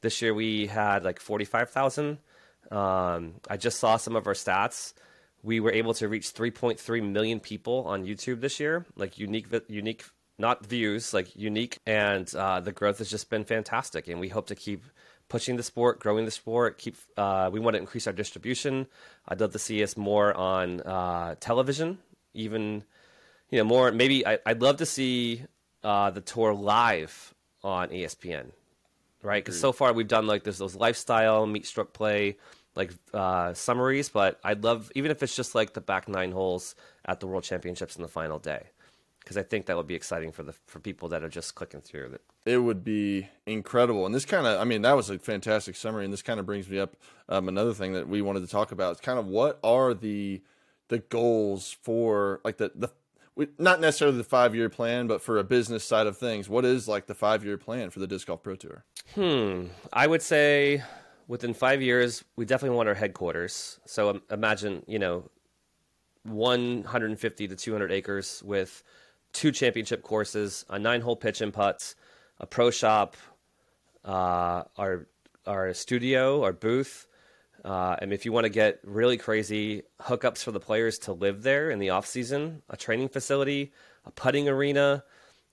[0.00, 2.18] This year we had like 45,000.
[2.70, 4.94] Um, I just saw some of our stats.
[5.42, 10.04] We were able to reach 3.3 million people on YouTube this year, like unique, unique,
[10.38, 14.08] not views, like unique, and uh, the growth has just been fantastic.
[14.08, 14.84] And we hope to keep
[15.28, 16.78] pushing the sport, growing the sport.
[16.78, 18.86] Keep, uh, we want to increase our distribution.
[19.28, 21.98] I'd love to see us more on uh, television,
[22.34, 22.84] even,
[23.50, 23.92] you know, more.
[23.92, 25.42] Maybe I, would love to see
[25.84, 28.50] uh, the tour live on ESPN
[29.22, 29.42] right?
[29.42, 32.36] Because so far we've done like there's those lifestyle meet stroke play
[32.74, 36.74] like uh, summaries, but I'd love even if it's just like the back nine holes
[37.04, 38.64] at the World Championships in the final day,
[39.22, 41.80] because I think that would be exciting for the for people that are just clicking
[41.80, 42.22] through it.
[42.44, 46.04] It would be incredible, and this kind of I mean that was a fantastic summary,
[46.04, 46.96] and this kind of brings me up
[47.28, 48.92] um, another thing that we wanted to talk about.
[48.92, 50.42] It's kind of what are the
[50.88, 52.90] the goals for like the the
[53.34, 56.64] we, not necessarily the five year plan, but for a business side of things, what
[56.64, 58.84] is like the five year plan for the Disc Golf Pro Tour?
[59.14, 59.66] Hmm.
[59.92, 60.82] I would say
[61.28, 63.80] within five years, we definitely want our headquarters.
[63.86, 65.30] So um, imagine, you know,
[66.24, 68.82] 150 to 200 acres with
[69.32, 71.94] two championship courses, a nine hole pitch and putts,
[72.38, 73.16] a pro shop,
[74.04, 75.06] uh, our
[75.46, 77.06] our studio, our booth,
[77.64, 81.42] uh, and if you want to get really crazy, hookups for the players to live
[81.42, 83.72] there in the off season, a training facility,
[84.04, 85.04] a putting arena,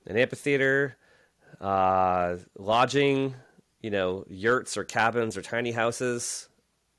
[0.08, 0.98] an amphitheater,
[1.62, 3.36] uh, lodging,
[3.82, 6.50] you know, yurts or cabins or tiny houses,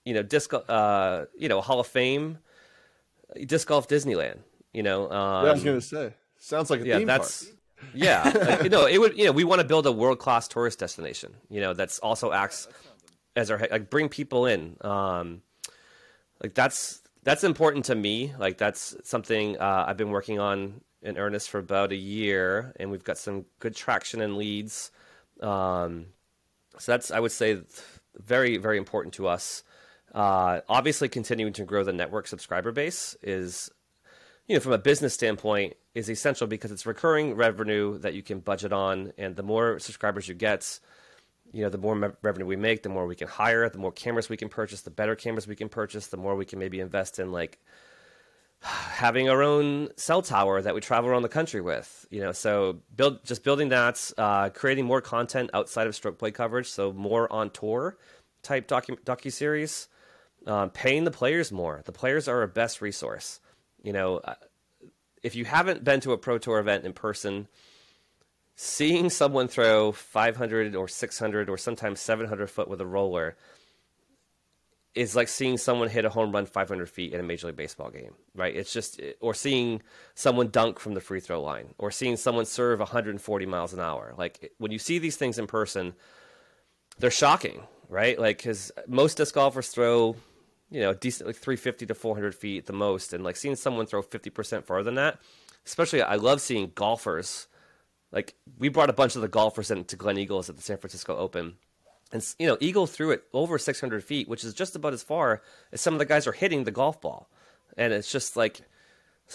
[0.04, 2.38] you know, disc, uh, you know, Hall of Fame,
[3.46, 4.38] disc golf Disneyland.
[4.72, 7.44] You know, um, yeah, I was um, gonna say, sounds like a yeah, theme that's,
[7.44, 7.56] park.
[7.94, 9.16] yeah, like, you know, it would.
[9.16, 11.34] You know, we want to build a world class tourist destination.
[11.48, 12.66] You know, that's also acts
[13.36, 14.76] as our like bring people in.
[14.80, 15.42] Um,
[16.42, 18.32] like that's that's important to me.
[18.38, 22.90] Like that's something uh, I've been working on in earnest for about a year, and
[22.90, 24.90] we've got some good traction and leads.
[25.40, 26.06] Um,
[26.78, 27.60] so that's I would say
[28.16, 29.62] very very important to us.
[30.14, 33.70] Uh, obviously, continuing to grow the network subscriber base is,
[34.50, 38.40] you know, from a business standpoint, is essential because it's recurring revenue that you can
[38.40, 40.80] budget on, and the more subscribers you get,
[41.52, 44.28] you know, the more revenue we make, the more we can hire, the more cameras
[44.28, 47.20] we can purchase, the better cameras we can purchase, the more we can maybe invest
[47.20, 47.60] in like
[48.60, 52.04] having our own cell tower that we travel around the country with.
[52.10, 56.32] You know, so build just building that, uh, creating more content outside of stroke play
[56.32, 57.98] coverage, so more on tour
[58.42, 59.86] type docu docu series,
[60.48, 61.82] um, paying the players more.
[61.84, 63.38] The players are our best resource.
[63.82, 64.34] You know, uh,
[65.22, 67.48] if you haven't been to a pro tour event in person
[68.62, 73.36] seeing someone throw 500 or 600 or sometimes 700 foot with a roller
[74.94, 77.90] is like seeing someone hit a home run 500 feet in a major league baseball
[77.90, 78.54] game right?
[78.54, 79.80] It's just or seeing
[80.14, 84.12] someone dunk from the free throw line or seeing someone serve 140 miles an hour.
[84.18, 85.94] Like when you see these things in person
[86.98, 88.18] they're shocking right?
[88.18, 90.16] Like because most disc golfers throw
[90.70, 94.02] you know decent like 350 to 400 feet the most and like seeing someone throw
[94.02, 95.18] 50% farther than that
[95.66, 97.48] especially i love seeing golfers
[98.12, 101.54] like we brought a bunch of the golfers into Gleneagles at the San Francisco Open,
[102.12, 105.42] and you know Eagle threw it over 600 feet, which is just about as far
[105.72, 107.28] as some of the guys are hitting the golf ball,
[107.76, 108.62] and it's just like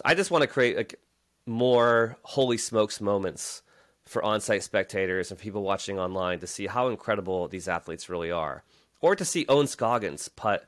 [0.04, 1.00] I just want to create like
[1.46, 3.62] more holy smokes moments
[4.04, 8.64] for on-site spectators and people watching online to see how incredible these athletes really are,
[9.00, 10.68] or to see Ohn Scoggins putt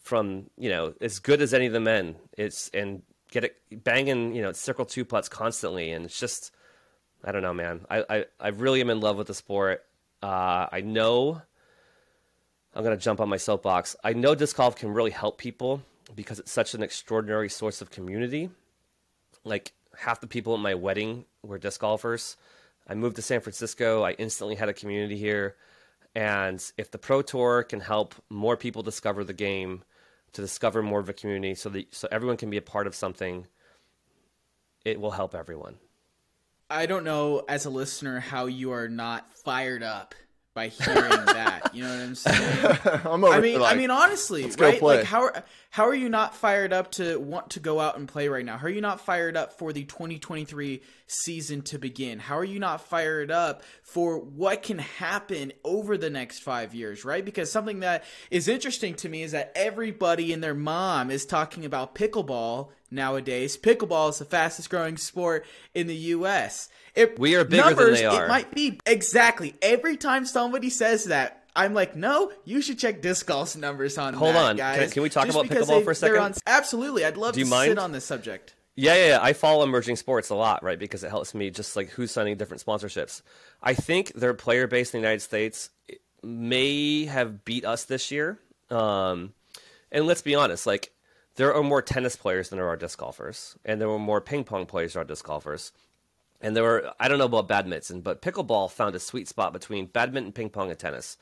[0.00, 2.16] from you know as good as any of the men.
[2.36, 6.52] It's and get it banging you know circle two putts constantly, and it's just
[7.24, 7.84] I don't know, man.
[7.90, 9.84] I, I, I really am in love with the sport.
[10.22, 11.42] Uh, I know
[12.74, 13.96] I'm to jump on my soapbox.
[14.04, 15.82] I know disc golf can really help people
[16.14, 18.50] because it's such an extraordinary source of community.
[19.44, 22.36] Like half the people at my wedding were disc golfers.
[22.86, 24.02] I moved to San Francisco.
[24.02, 25.56] I instantly had a community here.
[26.14, 29.84] And if the Pro Tour can help more people discover the game,
[30.32, 32.94] to discover more of a community, so that so everyone can be a part of
[32.94, 33.46] something,
[34.84, 35.76] it will help everyone.
[36.70, 40.14] I don't know as a listener how you are not fired up
[40.54, 41.70] by hearing that.
[41.72, 42.78] You know what I'm saying?
[43.04, 44.82] I'm over I mean, like, I mean, honestly, right?
[44.82, 48.08] Like, how are how are you not fired up to want to go out and
[48.08, 48.56] play right now?
[48.56, 52.18] How are you not fired up for the 2023 season to begin?
[52.18, 57.04] How are you not fired up for what can happen over the next five years?
[57.04, 57.24] Right?
[57.24, 61.64] Because something that is interesting to me is that everybody and their mom is talking
[61.64, 63.56] about pickleball nowadays.
[63.56, 66.68] Pickleball is the fastest growing sport in the U.S.
[66.94, 68.24] It, We are bigger than they are.
[68.24, 71.34] It might be exactly every time somebody says that.
[71.56, 74.56] I'm like, no, you should check disc golf's numbers on Hold that, on.
[74.56, 74.92] Guys.
[74.92, 76.18] can we talk Just about pickleball they- for a second?
[76.18, 77.70] on- absolutely, I'd love Do you to mind?
[77.70, 78.54] sit on this subject.
[78.76, 79.18] Yeah, yeah, yeah.
[79.20, 80.78] I follow emerging sports a lot, right?
[80.78, 83.22] Because it helps me just like who's signing different sponsorships.
[83.60, 85.70] I think their player base in the United States
[86.22, 88.38] may have beat us this year.
[88.70, 89.32] Um,
[89.90, 90.92] and let's be honest, like
[91.38, 94.42] there are more tennis players than there are disc golfers, and there were more ping
[94.42, 95.72] pong players than are disc golfers.
[96.40, 99.86] And there were I don't know about badminton, but pickleball found a sweet spot between
[99.86, 101.16] badminton, ping pong, and tennis.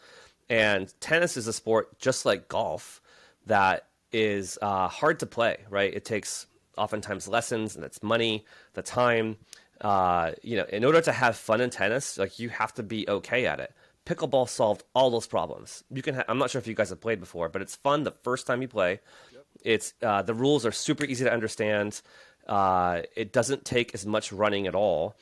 [0.48, 3.02] And tennis is a sport just like golf
[3.44, 5.92] that is uh, hard to play, right?
[5.92, 6.46] It takes
[6.78, 9.36] oftentimes lessons, and it's money, the time.
[9.82, 13.06] Uh, you know, in order to have fun in tennis, like you have to be
[13.06, 13.74] okay at it.
[14.06, 15.84] Pickleball solved all those problems.
[15.90, 16.14] You can.
[16.14, 18.46] Ha- I'm not sure if you guys have played before, but it's fun the first
[18.46, 19.00] time you play.
[19.62, 22.00] It's uh, the rules are super easy to understand.
[22.46, 25.16] Uh, it doesn't take as much running at all,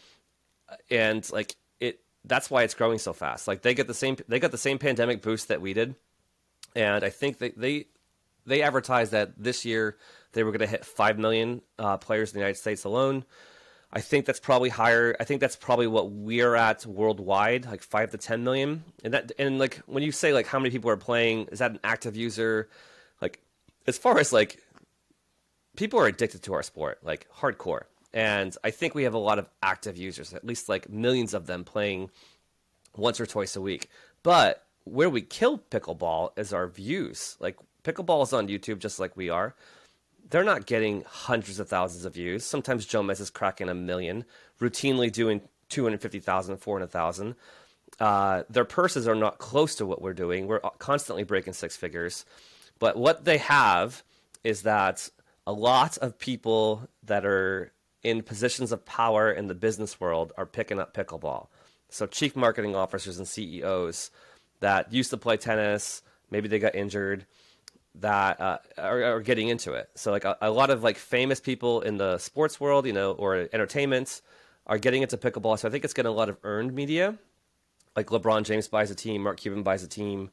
[0.91, 2.01] and like it.
[2.25, 3.49] That's why it's growing so fast.
[3.49, 4.17] Like they get the same.
[4.29, 5.95] They got the same pandemic boost that we did,
[6.75, 7.87] and I think they they
[8.47, 9.97] they advertised that this year
[10.33, 13.25] they were going to hit five million uh, players in the United States alone.
[13.97, 15.17] I think that's probably higher.
[15.21, 18.83] I think that's probably what we're at worldwide, like five to ten million.
[19.05, 21.71] And that and like when you say like how many people are playing, is that
[21.71, 22.69] an active user?
[23.87, 24.61] As far as like
[25.77, 27.85] people are addicted to our sport, like hardcore.
[28.13, 31.47] And I think we have a lot of active users, at least like millions of
[31.47, 32.11] them playing
[32.97, 33.89] once or twice a week.
[34.23, 37.37] But where we kill pickleball is our views.
[37.41, 39.55] Like pickleball is on YouTube just like we are.
[40.31, 42.45] They're not getting hundreds of thousands of views.
[42.45, 44.25] Sometimes Jomez is cracking a million,
[44.61, 47.35] routinely doing 250,000, 400,000.
[48.01, 50.47] Uh, their purses are not close to what we're doing.
[50.47, 52.25] We're constantly breaking six figures.
[52.79, 54.03] But what they have
[54.43, 55.09] is that
[55.47, 60.47] a lot of people that are in positions of power in the business world are
[60.47, 61.49] picking up pickleball.
[61.89, 64.11] So chief marketing officers and CEOs
[64.61, 67.27] that used to play tennis, maybe they got injured,
[67.97, 69.89] that uh, are, are getting into it.
[69.95, 73.13] So like a, a lot of like famous people in the sports world, you know,
[73.13, 74.21] or entertainment,
[74.67, 75.59] are getting into pickleball.
[75.59, 77.17] So I think it's getting a lot of earned media.
[77.95, 80.31] Like LeBron James buys a team, Mark Cuban buys a team,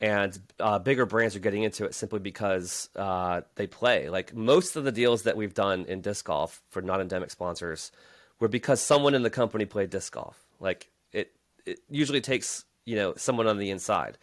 [0.00, 4.08] and uh, bigger brands are getting into it simply because uh, they play.
[4.08, 7.92] Like most of the deals that we've done in disc golf for non-endemic sponsors
[8.38, 10.38] were because someone in the company played disc golf.
[10.60, 11.32] Like it,
[11.64, 14.18] it usually takes you know someone on the inside.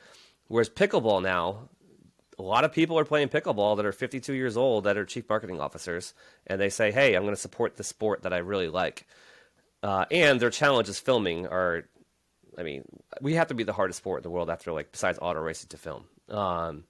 [0.47, 1.69] Whereas pickleball now,
[2.37, 5.27] a lot of people are playing pickleball that are 52 years old that are chief
[5.27, 6.13] marketing officers,
[6.45, 9.07] and they say, "Hey, I'm going to support the sport that I really like."
[9.81, 11.85] Uh, and their challenge is filming are
[12.57, 12.83] I mean,
[13.21, 15.69] we have to be the hardest sport in the world after like besides auto racing
[15.69, 16.05] to film.
[16.29, 16.83] Um,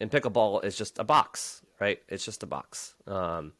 [0.00, 2.00] and pickleball is just a box, right?
[2.08, 2.94] It's just a box.
[3.06, 3.52] Um,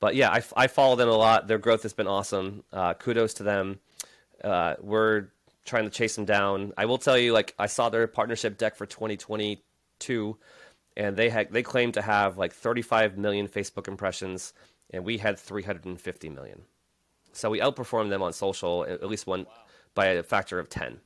[0.00, 1.48] but yeah, I, I follow them a lot.
[1.48, 2.62] Their growth has been awesome.
[2.72, 3.80] Uh, kudos to them.
[4.42, 5.28] Uh, we're
[5.64, 6.72] trying to chase them down.
[6.76, 10.36] I will tell you, like I saw their partnership deck for 2022,
[10.96, 14.52] and they had they claim to have like 35 million Facebook impressions,
[14.90, 16.62] and we had 350 million.
[17.32, 19.46] So we outperformed them on social at least one
[19.94, 21.00] by a factor of 10.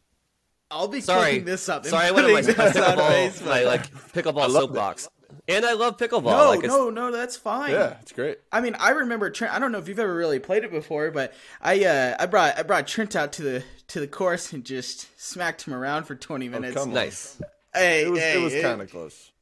[0.70, 1.87] I'll be Sorry, clicking this up.
[1.87, 5.09] sorry, I went on my, putting my this on pickleball, my like pickleball soapbox,
[5.48, 6.24] and I love pickleball.
[6.24, 7.70] no, like, no, no, that's fine.
[7.70, 8.37] Yeah, it's great.
[8.53, 9.55] I mean, I remember Trent.
[9.55, 12.59] I don't know if you've ever really played it before, but I uh, I brought
[12.59, 16.14] I brought Trent out to the to the course and just smacked him around for
[16.14, 16.74] twenty minutes.
[16.77, 17.40] come nice.
[17.74, 19.33] Hey, It was hey, it was kind of close.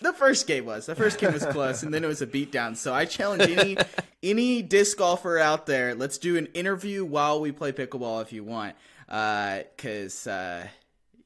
[0.00, 2.76] the first game was the first game was close, and then it was a beatdown.
[2.76, 3.78] So I challenge any
[4.22, 5.94] any disc golfer out there.
[5.94, 8.74] Let's do an interview while we play pickleball if you want,
[9.06, 10.26] because.
[10.26, 10.68] Uh,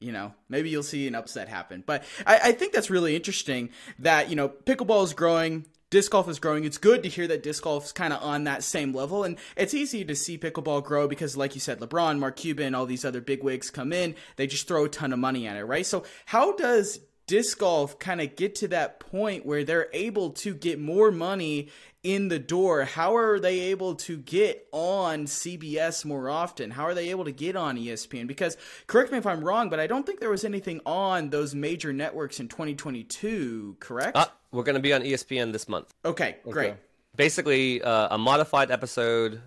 [0.01, 1.83] you know, maybe you'll see an upset happen.
[1.85, 6.29] But I, I think that's really interesting that, you know, pickleball is growing, disc golf
[6.29, 6.63] is growing.
[6.63, 9.23] It's good to hear that disc golf is kind of on that same level.
[9.23, 12.85] And it's easy to see pickleball grow because, like you said, LeBron, Mark Cuban, all
[12.85, 15.65] these other big wigs come in, they just throw a ton of money at it,
[15.65, 15.85] right?
[15.85, 20.53] So, how does disc golf kind of get to that point where they're able to
[20.53, 21.69] get more money
[22.03, 22.85] in the door?
[22.85, 26.71] How are they able to get on CBS more often?
[26.71, 28.27] How are they able to get on ESPN?
[28.27, 31.53] Because correct me if I'm wrong, but I don't think there was anything on those
[31.55, 34.17] major networks in 2022, correct?
[34.17, 35.93] Uh, we're going to be on ESPN this month.
[36.05, 36.73] okay, great.
[37.15, 39.41] Basically, uh, a modified episode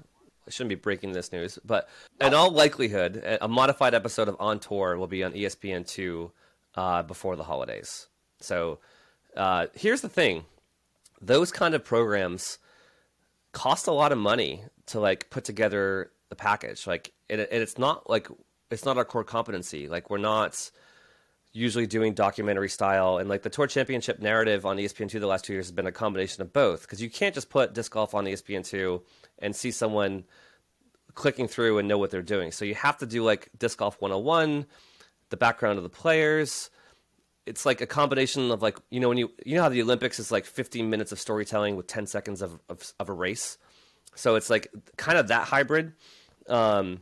[0.46, 1.88] I shouldn't be breaking this news, but
[2.20, 6.32] in all likelihood, a modified episode of On Tour will be on ESPN two
[6.74, 8.08] uh, before the holidays.
[8.40, 8.80] So
[9.36, 10.44] uh, here's the thing:
[11.22, 12.58] those kind of programs
[13.52, 16.86] cost a lot of money to like put together the package.
[16.86, 18.28] Like, and it, it's not like
[18.70, 19.88] it's not our core competency.
[19.88, 20.70] Like, we're not
[21.52, 25.52] usually doing documentary style and like the tour championship narrative on espn2 the last two
[25.52, 28.24] years has been a combination of both because you can't just put disc golf on
[28.24, 29.02] espn2
[29.38, 30.24] and see someone
[31.14, 34.00] clicking through and know what they're doing so you have to do like disc golf
[34.00, 34.64] 101
[35.28, 36.70] the background of the players
[37.46, 40.18] it's like a combination of like you know when you you know how the olympics
[40.18, 43.58] is like 15 minutes of storytelling with 10 seconds of, of, of a race?
[44.14, 45.92] So it's like kind of that hybrid.
[46.48, 47.00] Um,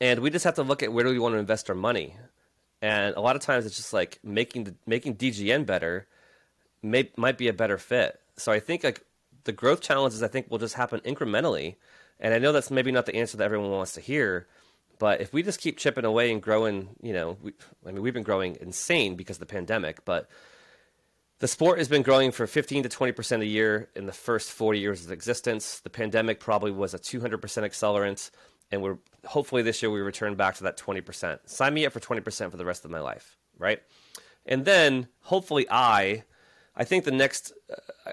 [0.00, 2.14] and we just have to look at where do we want to invest our money.
[2.80, 6.06] And a lot of times it's just like making the, making DGN better
[6.82, 8.20] may, might be a better fit.
[8.36, 9.04] So I think like
[9.44, 11.76] the growth challenges I think will just happen incrementally,
[12.20, 14.46] and I know that's maybe not the answer that everyone wants to hear,
[14.98, 17.52] but if we just keep chipping away and growing, you know, we,
[17.86, 20.28] I mean we've been growing insane because of the pandemic, but
[21.40, 24.50] the sport has been growing for 15 to 20 percent a year in the first
[24.50, 25.80] 40 years of existence.
[25.80, 28.30] The pandemic probably was a 200 percent accelerant
[28.70, 31.38] and we're hopefully this year we return back to that 20%.
[31.46, 33.82] Sign me up for 20% for the rest of my life, right?
[34.46, 36.24] And then hopefully I
[36.76, 37.52] I think the next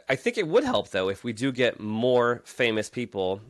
[0.09, 3.41] I think it would help though if we do get more famous people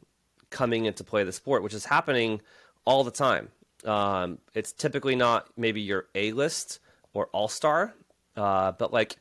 [0.50, 2.42] coming into play the sport, which is happening
[2.86, 3.50] all the time.
[3.84, 6.80] Um, it's typically not maybe your A list
[7.14, 7.94] or all star,
[8.36, 9.18] uh, but like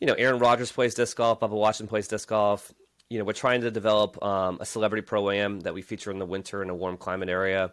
[0.00, 2.72] you know, Aaron Rodgers plays disc golf, Bubba Watson plays disc golf
[3.10, 6.18] you know, we're trying to develop um, a celebrity pro am that we feature in
[6.18, 7.72] the winter in a warm climate area.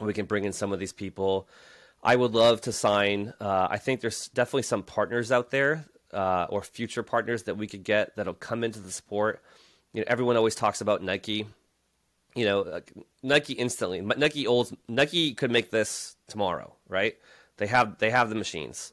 [0.00, 1.48] We can bring in some of these people.
[2.02, 3.34] I would love to sign.
[3.40, 5.84] Uh, I think there's definitely some partners out there
[6.14, 9.42] uh, or future partners that we could get that'll come into the sport.
[9.92, 11.46] You know, everyone always talks about Nike.
[12.34, 12.80] You know,
[13.22, 14.00] Nike instantly.
[14.00, 17.16] Nike old Nike could make this tomorrow, right?
[17.56, 18.92] They have they have the machines,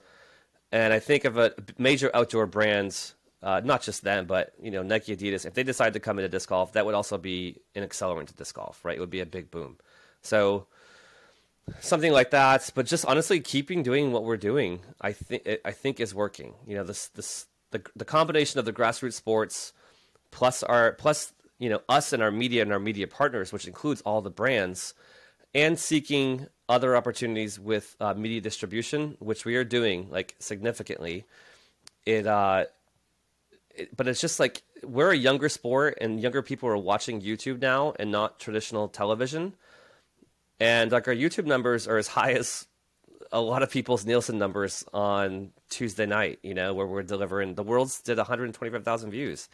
[0.72, 4.82] and I think of a major outdoor brands uh, not just them, but you know
[4.82, 7.84] Nike, Adidas, if they decide to come into disc golf, that would also be an
[7.84, 8.98] accelerant to disc golf, right?
[8.98, 9.78] It would be a big boom.
[10.22, 10.68] So
[11.80, 16.00] something like that, but just honestly keeping doing what we're doing, I think I think
[16.00, 16.56] is working.
[16.66, 19.72] You know, this this the the combination of the grassroots sports
[20.32, 24.02] plus our plus you know us and our media and our media partners, which includes
[24.02, 24.94] all the brands,
[25.54, 31.26] and seeking other opportunities with uh, media distribution, which we are doing like significantly.
[32.06, 32.66] It uh,
[33.96, 37.94] but it's just like we're a younger sport and younger people are watching YouTube now
[38.00, 39.54] and not traditional television.
[40.60, 42.66] And like our YouTube numbers are as high as
[43.32, 47.56] a lot of people's Nielsen numbers on Tuesday night, you know, where we're delivering.
[47.56, 49.50] The Worlds did 125,000 views.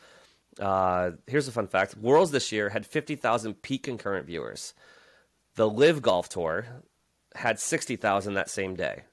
[0.60, 4.74] Uh, here's a fun fact Worlds this year had 50,000 peak concurrent viewers.
[5.56, 6.66] The LIV Golf Tour
[7.36, 9.04] had 60,000 that same day.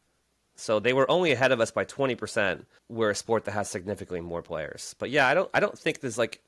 [0.60, 2.64] So they were only ahead of us by 20%.
[2.90, 4.94] We're a sport that has significantly more players.
[4.98, 6.42] But yeah, I don't I don't think there's like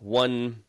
[0.00, 0.64] one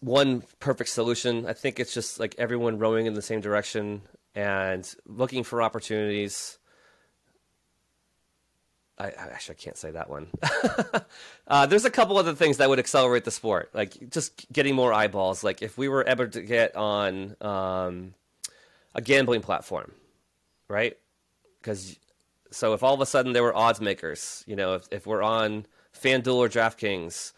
[0.00, 1.46] one perfect solution.
[1.46, 4.02] I think it's just like everyone rowing in the same direction
[4.34, 6.58] and looking for opportunities.
[8.98, 10.28] I, actually I can't say that one.
[11.48, 14.92] uh, there's a couple other things that would accelerate the sport, like just getting more
[14.92, 15.42] eyeballs.
[15.42, 18.14] Like if we were able to get on um,
[18.94, 19.92] a gambling platform,
[20.68, 20.96] right?
[21.60, 21.98] Because
[22.50, 25.22] so if all of a sudden there were odds makers, you know, if if we're
[25.22, 27.32] on FanDuel or DraftKings.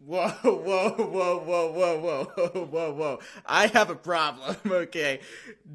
[0.00, 3.18] Whoa, whoa, whoa, whoa, whoa, whoa, whoa, whoa.
[3.44, 5.20] I have a problem, okay?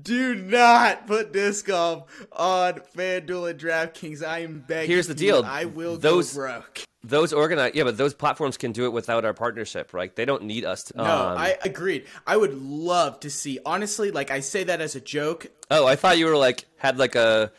[0.02, 4.26] Do not put disc golf on FanDuel and DraftKings.
[4.26, 5.42] I am begging Here's the deal.
[5.42, 5.46] You.
[5.46, 6.84] I will those, go broke.
[7.04, 10.16] Those organize, yeah, but those platforms can do it without our partnership, right?
[10.16, 10.98] They don't need us to.
[10.98, 12.06] No, um, I agreed.
[12.26, 15.48] I would love to see, honestly, like I say that as a joke.
[15.70, 17.52] Oh, I thought you were like, had like a,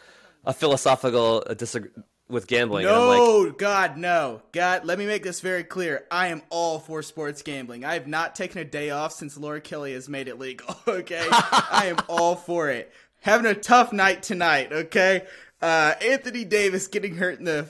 [0.47, 2.87] a philosophical disagreement with gambling.
[2.87, 4.43] No, like, God, no.
[4.53, 6.05] God, let me make this very clear.
[6.11, 7.85] I am all for sports gambling.
[7.85, 11.27] I have not taken a day off since Laura Kelly has made it legal, okay?
[11.31, 12.93] I am all for it.
[13.21, 15.27] Having a tough night tonight, okay?
[15.61, 17.67] Uh, Anthony Davis getting hurt in the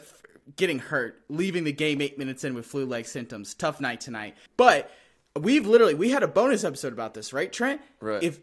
[0.56, 3.54] getting hurt, leaving the game 8 minutes in with flu-like symptoms.
[3.54, 4.36] Tough night tonight.
[4.56, 4.90] But
[5.38, 7.80] we've literally we had a bonus episode about this, right, Trent?
[8.00, 8.22] Right.
[8.22, 8.40] If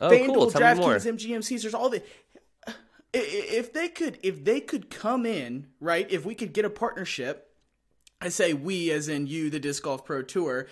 [0.00, 0.50] oh, FanDuel, cool.
[0.50, 2.02] DraftKings, MGM, Caesars, all the
[3.18, 7.50] if they could if they could come in right if we could get a partnership
[8.20, 10.66] i say we as in you the disc golf pro tour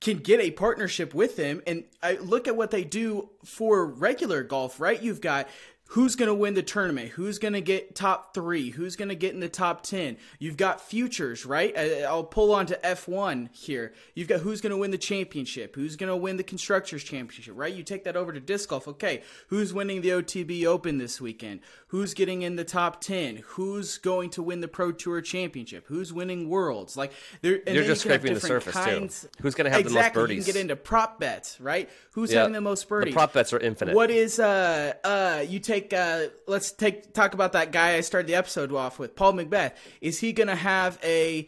[0.00, 4.42] can get a partnership with them and i look at what they do for regular
[4.42, 5.02] golf right?
[5.02, 5.48] You've got
[5.94, 9.14] who's going to win the tournament, who's going to get top three, who's going to
[9.14, 10.16] get in the top 10.
[10.40, 11.76] You've got futures, right?
[11.78, 13.94] I'll pull on to F1 here.
[14.12, 17.54] You've got who's going to win the championship, who's going to win the Constructors Championship,
[17.56, 17.72] right?
[17.72, 18.88] You take that over to disc golf.
[18.88, 21.60] Okay, who's winning the OTB Open this weekend?
[21.88, 23.42] Who's getting in the top 10?
[23.50, 25.84] Who's going to win the Pro Tour Championship?
[25.86, 26.96] Who's winning Worlds?
[26.96, 29.28] Like, there, and You're just you scraping the surface, too.
[29.42, 30.38] Who's gonna have the most birdies?
[30.38, 31.88] You can get into prop bets, right?
[32.14, 32.40] Who's Yeah.
[32.40, 33.14] having the most birdies?
[33.14, 33.94] The prop bets are infinite.
[33.94, 38.28] What is uh uh you take uh let's take talk about that guy I started
[38.28, 39.72] the episode off with, Paul McBeth.
[40.00, 41.46] Is he gonna have a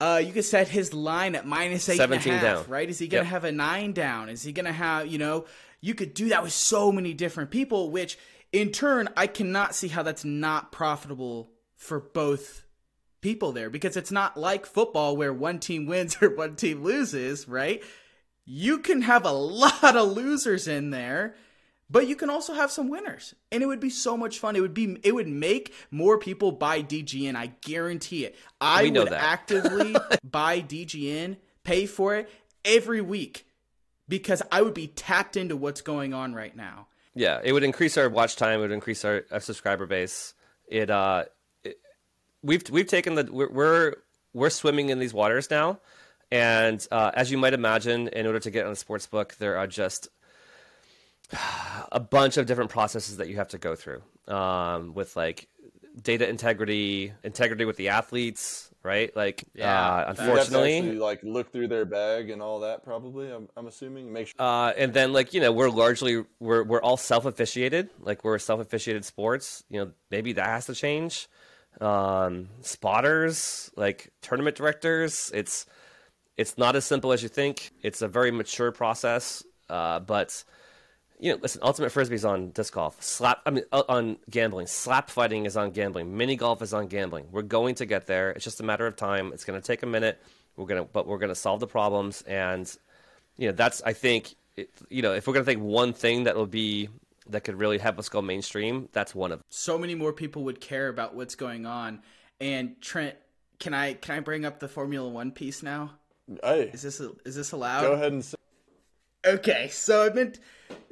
[0.00, 2.64] uh you could set his line at minus eight and a half, down.
[2.68, 2.88] right?
[2.88, 3.30] Is he gonna Yep.
[3.30, 4.28] have a nine down?
[4.28, 5.46] Is he gonna have you know
[5.80, 8.18] you could do that with so many different people, which
[8.52, 12.64] in turn I cannot see how that's not profitable for both
[13.22, 17.46] people there because it's not like football where one team wins or one team loses,
[17.48, 17.82] right?
[18.46, 21.34] You can have a lot of losers in there,
[21.90, 23.34] but you can also have some winners.
[23.50, 24.54] And it would be so much fun.
[24.54, 28.36] It would be it would make more people buy DGN, I guarantee it.
[28.60, 29.12] I would that.
[29.12, 32.30] actively buy DGN, pay for it
[32.64, 33.46] every week
[34.08, 36.86] because I would be tapped into what's going on right now.
[37.14, 38.60] Yeah, it would increase our watch time.
[38.60, 40.34] It would increase our, our subscriber base.
[40.68, 41.24] It, uh,
[41.64, 41.78] it,
[42.42, 43.94] we've we've taken the we're, we're
[44.32, 45.80] we're swimming in these waters now,
[46.30, 49.56] and uh, as you might imagine, in order to get on the sports book, there
[49.56, 50.08] are just
[51.92, 55.48] a bunch of different processes that you have to go through um, with like
[56.00, 59.14] data integrity, integrity with the athletes, right?
[59.14, 62.60] Like, Yeah, uh, You have to unfortunately, actually, like look through their bag and all
[62.60, 62.84] that.
[62.84, 64.12] Probably, I'm, I'm assuming.
[64.12, 64.36] Make sure.
[64.38, 68.38] Uh, and then like you know we're largely we're we're all self officiated like we're
[68.38, 71.28] self officiated sports you know maybe that has to change
[71.80, 75.66] um, spotters like tournament directors it's
[76.36, 80.42] it's not as simple as you think it's a very mature process uh, but
[81.20, 85.10] you know listen ultimate frisbee's on disc golf slap I mean uh, on gambling slap
[85.10, 88.44] fighting is on gambling mini golf is on gambling we're going to get there it's
[88.44, 90.20] just a matter of time it's going to take a minute
[90.56, 92.76] we're gonna but we're gonna solve the problems and
[93.36, 96.24] you know that's i think it, you know if we're going to think one thing
[96.24, 96.88] that will be
[97.28, 99.44] that could really help us go mainstream that's one of them.
[99.50, 102.02] so many more people would care about what's going on.
[102.40, 103.16] And Trent,
[103.58, 105.92] can I can I bring up the Formula One piece now?
[106.42, 107.82] Hey, Is this is this allowed?
[107.82, 108.24] go ahead and.
[108.24, 108.36] Say,
[109.24, 110.34] Okay, so I've been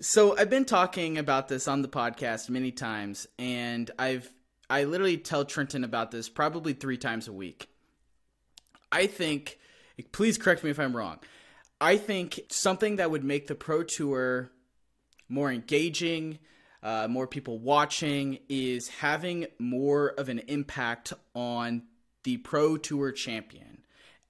[0.00, 4.30] so I've been talking about this on the podcast many times, and I've
[4.68, 7.70] I literally tell Trenton about this probably three times a week.
[8.92, 9.58] I think,
[10.12, 11.20] please correct me if I'm wrong.
[11.80, 14.50] I think something that would make the Pro Tour
[15.30, 16.38] more engaging,
[16.82, 21.84] uh, more people watching, is having more of an impact on
[22.24, 23.84] the Pro Tour champion,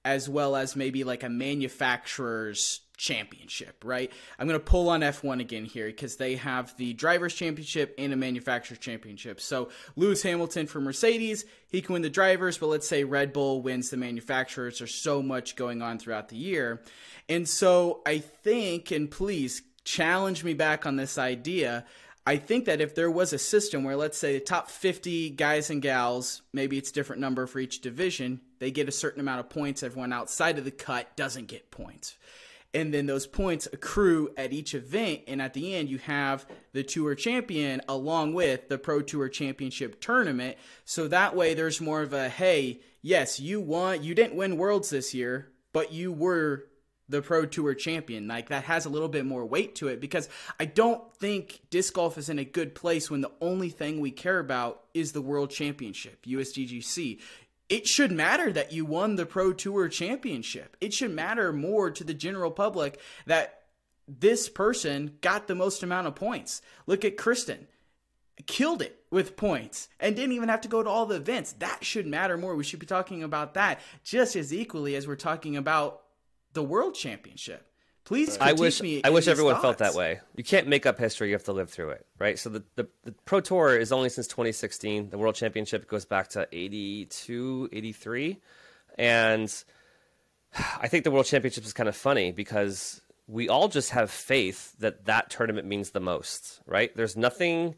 [0.05, 4.11] as well as maybe like a manufacturer's championship, right?
[4.37, 8.13] I'm going to pull on F1 again here because they have the drivers championship and
[8.13, 9.39] a manufacturer's championship.
[9.41, 13.61] So Lewis Hamilton for Mercedes, he can win the drivers, but let's say Red Bull
[13.61, 14.77] wins the manufacturers.
[14.77, 16.83] There's so much going on throughout the year.
[17.29, 21.85] And so I think, and please challenge me back on this idea.
[22.27, 25.69] I think that if there was a system where, let's say, the top 50 guys
[25.69, 29.49] and gals, maybe it's different number for each division, they get a certain amount of
[29.49, 29.83] points.
[29.83, 32.17] Everyone outside of the cut doesn't get points.
[32.73, 35.21] And then those points accrue at each event.
[35.27, 39.99] And at the end, you have the Tour Champion along with the Pro Tour Championship
[39.99, 40.57] tournament.
[40.85, 44.91] So that way, there's more of a hey, yes, you won, you didn't win Worlds
[44.91, 46.65] this year, but you were
[47.09, 48.27] the Pro Tour champion.
[48.27, 51.93] Like that has a little bit more weight to it because I don't think disc
[51.93, 55.21] golf is in a good place when the only thing we care about is the
[55.21, 57.19] World Championship, USDGC.
[57.69, 60.75] It should matter that you won the Pro Tour championship.
[60.81, 63.61] It should matter more to the general public that
[64.07, 66.63] this person got the most amount of points.
[66.87, 67.67] Look at Kristen.
[68.47, 71.53] Killed it with points and didn't even have to go to all the events.
[71.59, 72.55] That should matter more.
[72.55, 76.01] We should be talking about that just as equally as we're talking about
[76.53, 77.68] the world championship.
[78.09, 79.01] Please I wish me.
[79.03, 80.19] I wish everyone felt that way.
[80.35, 82.39] You can't make up history; you have to live through it, right?
[82.39, 85.11] So the, the, the Pro Tour is only since 2016.
[85.11, 88.39] The World Championship goes back to 82, 83,
[88.97, 89.63] and
[90.81, 94.73] I think the World Championship is kind of funny because we all just have faith
[94.79, 96.89] that that tournament means the most, right?
[96.95, 97.75] There's nothing,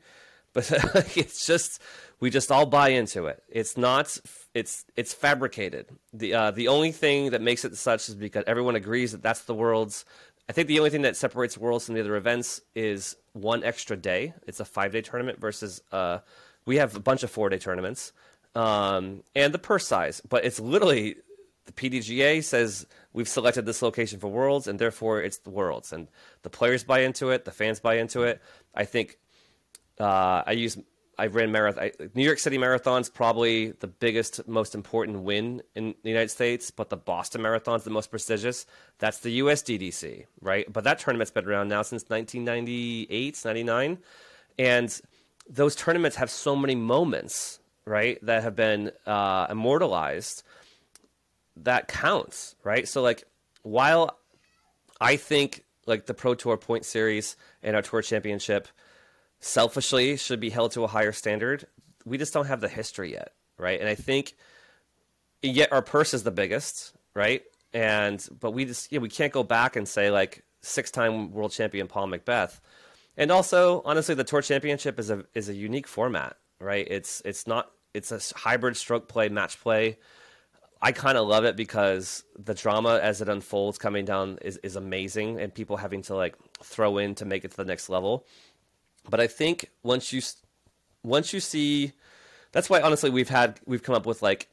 [0.54, 0.70] but
[1.18, 1.82] it's just
[2.20, 3.44] we just all buy into it.
[3.50, 4.18] It's not.
[4.54, 5.88] It's it's fabricated.
[6.14, 9.42] the uh, The only thing that makes it such is because everyone agrees that that's
[9.42, 10.06] the world's.
[10.50, 13.96] I think the only thing that separates worlds from the other events is one extra
[13.96, 14.34] day.
[14.48, 16.20] It's a five day tournament versus uh,
[16.66, 18.12] we have a bunch of four day tournaments,
[18.56, 20.22] um, and the purse size.
[20.28, 21.16] But it's literally
[21.66, 26.08] the PDGA says we've selected this location for Worlds, and therefore it's the Worlds, and
[26.44, 28.42] the players buy into it, the fans buy into it.
[28.76, 29.18] I think
[30.00, 30.78] Uh, I use
[31.22, 31.92] I've ran marathon.
[32.16, 36.90] New York City Marathon's probably the biggest, most important win in the United States, but
[36.90, 38.66] the Boston Marathon's the most prestigious.
[38.98, 40.72] That's the USDGC, right?
[40.74, 44.00] But that tournament's been around now since 1998, 99,
[44.58, 45.02] and
[45.48, 50.42] those tournaments have so many moments, right, that have been uh, immortalized.
[51.58, 52.88] That counts, right?
[52.88, 53.26] So like,
[53.62, 54.18] while
[55.00, 58.68] I think like the Pro Tour Point Series and our Tour Championship
[59.42, 61.68] selfishly should be held to a higher standard.
[62.06, 63.80] We just don't have the history yet, right?
[63.80, 64.36] And I think
[65.42, 67.42] yet our purse is the biggest, right?
[67.74, 71.52] And but we just yeah we can't go back and say like six time world
[71.52, 72.60] champion Paul McBeth.
[73.18, 76.88] And also, honestly, the tour championship is a is a unique format, right?
[76.90, 79.98] It's it's not it's a hybrid stroke play match play.
[80.84, 84.76] I kind of love it because the drama as it unfolds coming down is, is
[84.76, 88.26] amazing and people having to like throw in to make it to the next level.
[89.10, 90.22] But I think once you
[91.04, 91.94] once you see,
[92.52, 94.50] that's why honestly we've had we've come up with like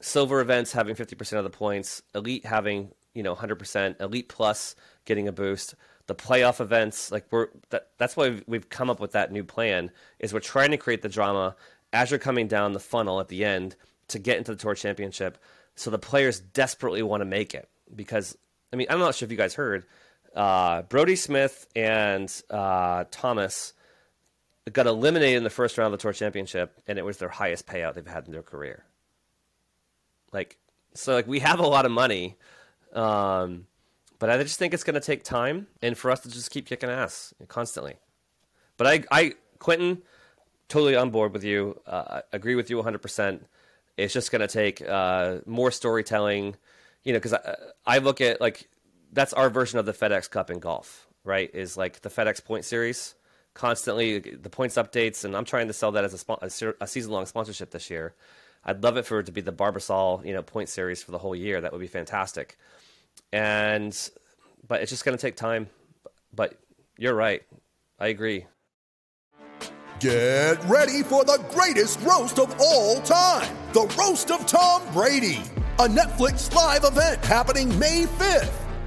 [0.00, 5.26] silver events having 50% of the points, elite having you know 100%, elite plus getting
[5.26, 5.74] a boost,
[6.08, 9.44] the playoff events like we're that, that's why we've, we've come up with that new
[9.44, 11.54] plan is we're trying to create the drama
[11.92, 13.76] as you're coming down the funnel at the end
[14.08, 15.38] to get into the tour championship.
[15.74, 18.36] So the players desperately want to make it because
[18.72, 19.84] I mean I'm not sure if you guys heard
[20.34, 23.74] uh, Brodie Smith and uh, Thomas
[24.72, 27.66] got eliminated in the first round of the tour championship, and it was their highest
[27.66, 28.84] payout they've had in their career.
[30.32, 30.58] Like,
[30.94, 32.36] so like we have a lot of money,
[32.92, 33.66] um,
[34.18, 36.66] but I just think it's going to take time, and for us to just keep
[36.66, 37.96] kicking ass constantly.
[38.76, 40.02] But I, I, Quentin,
[40.68, 41.80] totally on board with you.
[41.86, 42.98] Uh, agree with you 100.
[42.98, 43.46] percent
[43.96, 46.56] It's just going to take uh, more storytelling,
[47.04, 47.56] you know, because I,
[47.86, 48.68] I look at like
[49.12, 51.50] that's our version of the FedEx Cup in golf, right?
[51.54, 53.14] Is like the FedEx Point Series
[53.58, 57.26] constantly the points updates, and I'm trying to sell that as a, a, season long
[57.26, 58.14] sponsorship this year.
[58.64, 61.18] I'd love it for it to be the Barbasol, you know, point series for the
[61.18, 61.60] whole year.
[61.60, 62.56] That would be fantastic.
[63.32, 63.92] And,
[64.66, 65.68] but it's just going to take time.
[66.32, 66.54] But
[66.96, 67.42] you're right.
[67.98, 68.46] I agree.
[69.98, 75.42] Get ready for the greatest roast of all time the Roast of Tom Brady,
[75.80, 78.67] a Netflix live event happening May 5th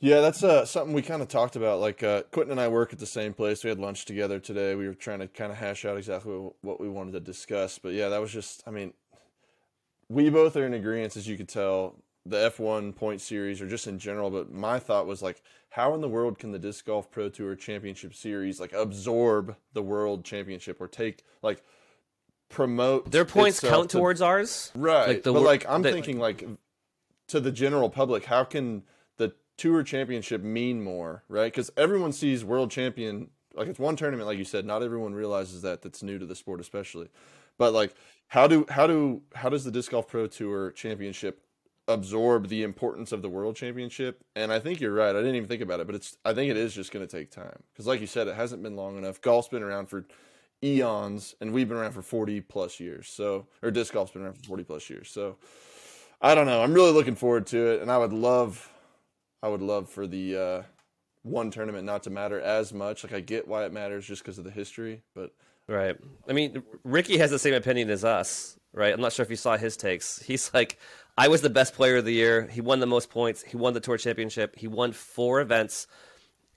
[0.00, 1.80] Yeah, that's uh, something we kind of talked about.
[1.80, 3.62] Like uh, Quentin and I work at the same place.
[3.62, 4.74] We had lunch together today.
[4.74, 6.32] We were trying to kind of hash out exactly
[6.62, 7.78] what we wanted to discuss.
[7.78, 8.62] But yeah, that was just.
[8.66, 8.94] I mean,
[10.08, 11.96] we both are in agreement, as you could tell.
[12.26, 14.30] The F1 point series, or just in general.
[14.30, 17.54] But my thought was like, how in the world can the disc golf pro tour
[17.54, 21.62] championship series like absorb the world championship or take like
[22.48, 25.08] promote their points count to, towards ours, right?
[25.08, 26.46] Like the, but like I'm the, thinking like
[27.28, 28.82] to the general public, how can
[29.60, 31.52] tour championship mean more, right?
[31.52, 34.64] Because everyone sees world champion like it's one tournament, like you said.
[34.64, 35.82] Not everyone realizes that.
[35.82, 37.08] That's new to the sport, especially.
[37.58, 37.94] But like,
[38.28, 41.42] how do how do how does the disc golf pro tour championship
[41.88, 44.24] absorb the importance of the world championship?
[44.34, 45.10] And I think you're right.
[45.10, 47.18] I didn't even think about it, but it's I think it is just going to
[47.18, 49.20] take time because, like you said, it hasn't been long enough.
[49.20, 50.06] Golf's been around for
[50.64, 53.08] eons, and we've been around for 40 plus years.
[53.08, 55.10] So, or disc golf's been around for 40 plus years.
[55.10, 55.36] So,
[56.22, 56.62] I don't know.
[56.62, 58.69] I'm really looking forward to it, and I would love
[59.42, 60.62] I would love for the uh,
[61.22, 63.04] one tournament not to matter as much.
[63.04, 65.34] Like I get why it matters just because of the history, but
[65.66, 65.96] right.
[66.28, 68.92] I mean, Ricky has the same opinion as us, right?
[68.92, 70.20] I'm not sure if you saw his takes.
[70.26, 70.78] He's like,
[71.16, 72.46] I was the best player of the year.
[72.46, 73.42] He won the most points.
[73.42, 74.56] He won the tour championship.
[74.56, 75.86] He won four events.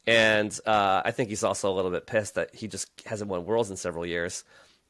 [0.05, 3.45] And uh, I think he's also a little bit pissed that he just hasn't won
[3.45, 4.43] worlds in several years.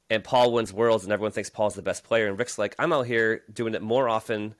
[0.09, 2.27] And Paul wins worlds, and everyone thinks Paul's the best player.
[2.27, 4.55] And Rick's like, I'm out here doing it more often,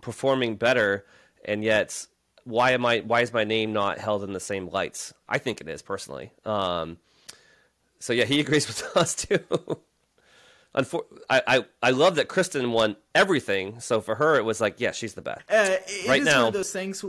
[0.00, 1.04] performing better,
[1.44, 2.06] and yet
[2.44, 3.00] why am I?
[3.00, 5.12] Why is my name not held in the same lights?
[5.28, 6.30] I think it is personally.
[6.44, 6.98] Um,
[7.98, 9.38] so yeah, he agrees with us too.
[10.74, 13.80] Unfor- I, I I love that Kristen won everything.
[13.80, 15.42] So for her, it was like, yeah, she's the best.
[15.50, 15.76] Uh,
[16.08, 17.04] right now, one of those things.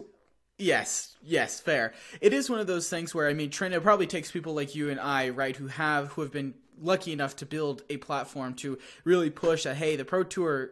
[0.57, 1.93] Yes, yes, fair.
[2.21, 3.51] It is one of those things where I mean.
[3.51, 7.11] It probably takes people like you and I, right, who have who have been lucky
[7.11, 10.71] enough to build a platform to really push a Hey, the pro tour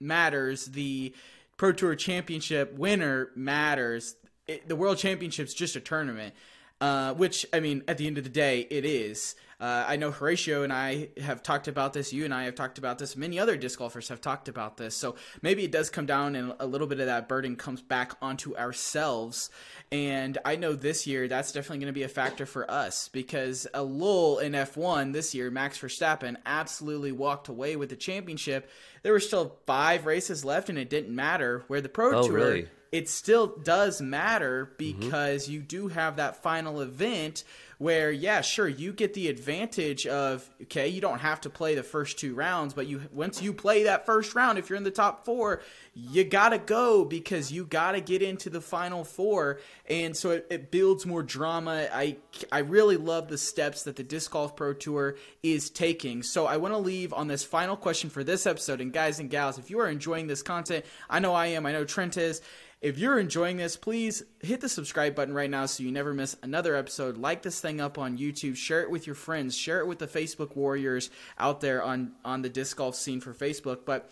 [0.00, 0.66] matters.
[0.66, 1.14] The
[1.56, 4.16] Pro Tour Championship winner matters.
[4.46, 6.34] It, the World Championship's just a tournament,
[6.80, 9.34] uh, which I mean, at the end of the day, it is.
[9.62, 12.12] Uh, I know Horatio and I have talked about this.
[12.12, 13.16] You and I have talked about this.
[13.16, 14.96] Many other disc golfers have talked about this.
[14.96, 18.14] So maybe it does come down, and a little bit of that burden comes back
[18.20, 19.50] onto ourselves.
[19.92, 23.68] And I know this year that's definitely going to be a factor for us because
[23.72, 28.68] a lull in F1 this year, Max Verstappen absolutely walked away with the championship.
[29.04, 31.62] There were still five races left, and it didn't matter.
[31.68, 32.68] Where the Pro Oh, Tour, really?
[32.90, 37.44] it still does matter because you do have that final event
[37.82, 41.82] where yeah sure you get the advantage of okay you don't have to play the
[41.82, 44.90] first two rounds but you once you play that first round if you're in the
[44.90, 45.60] top 4
[45.94, 49.58] you got to go because you got to get into the final 4
[49.92, 51.86] and so it, it builds more drama.
[51.92, 52.16] I
[52.50, 56.22] I really love the steps that the disc golf pro tour is taking.
[56.22, 58.80] So I want to leave on this final question for this episode.
[58.80, 61.72] And guys and gals if you are enjoying this content I know I am I
[61.72, 62.40] know Trent is
[62.82, 66.36] if you're enjoying this, please hit the subscribe button right now so you never miss
[66.42, 67.16] another episode.
[67.16, 70.06] Like this thing up on YouTube, share it with your friends, share it with the
[70.06, 71.08] Facebook warriors
[71.38, 73.86] out there on on the disc golf scene for Facebook.
[73.86, 74.10] But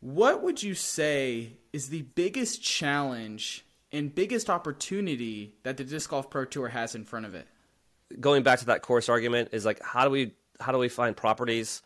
[0.00, 6.28] what would you say is the biggest challenge and biggest opportunity that the disc golf
[6.28, 7.46] pro tour has in front of it?
[8.20, 11.16] going back to that course argument is like how do we how do we find
[11.16, 11.82] properties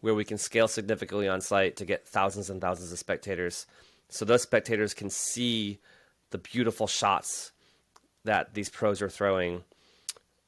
[0.00, 3.66] where we can scale significantly on site to get thousands and thousands of spectators
[4.12, 5.78] so those spectators can see
[6.30, 7.52] the beautiful shots
[8.24, 9.62] that these pros are throwing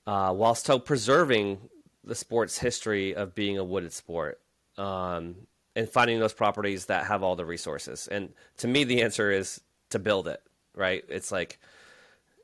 [0.07, 1.59] uh, while still preserving
[2.05, 4.41] the sport's history of being a wooded sport
[4.79, 5.35] um,
[5.75, 9.61] and finding those properties that have all the resources and to me the answer is
[9.91, 10.43] to build it
[10.75, 11.59] right it's like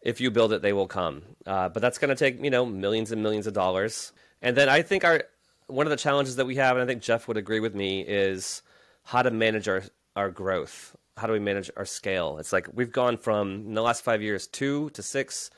[0.03, 1.23] if you build it, they will come.
[1.47, 4.13] Uh, but that's going to take you know millions and millions of dollars.
[4.43, 5.25] And then I think our
[5.67, 8.01] one of the challenges that we have, and I think Jeff would agree with me,
[8.01, 8.63] is
[9.05, 9.83] how to manage our
[10.17, 10.97] our growth.
[11.19, 12.39] How do we manage our scale?
[12.39, 15.51] It's like we've gone from in the last five years two to six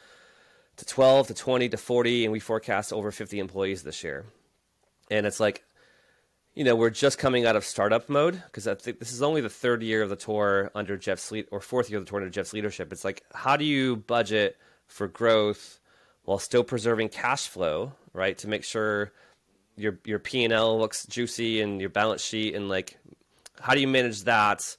[0.76, 4.24] to twelve to twenty to forty, and we forecast over fifty employees this year.
[5.11, 5.64] And it's like
[6.54, 9.40] you know, we're just coming out of startup mode because I think this is only
[9.40, 12.18] the third year of the tour under Jeff's lead or fourth year of the tour
[12.18, 12.92] under Jeff's leadership.
[12.92, 15.78] It's like, how do you budget for growth
[16.24, 18.36] while still preserving cash flow, right?
[18.38, 19.12] To make sure
[19.76, 22.98] your your P and L looks juicy and your balance sheet and like,
[23.61, 24.76] how do you manage that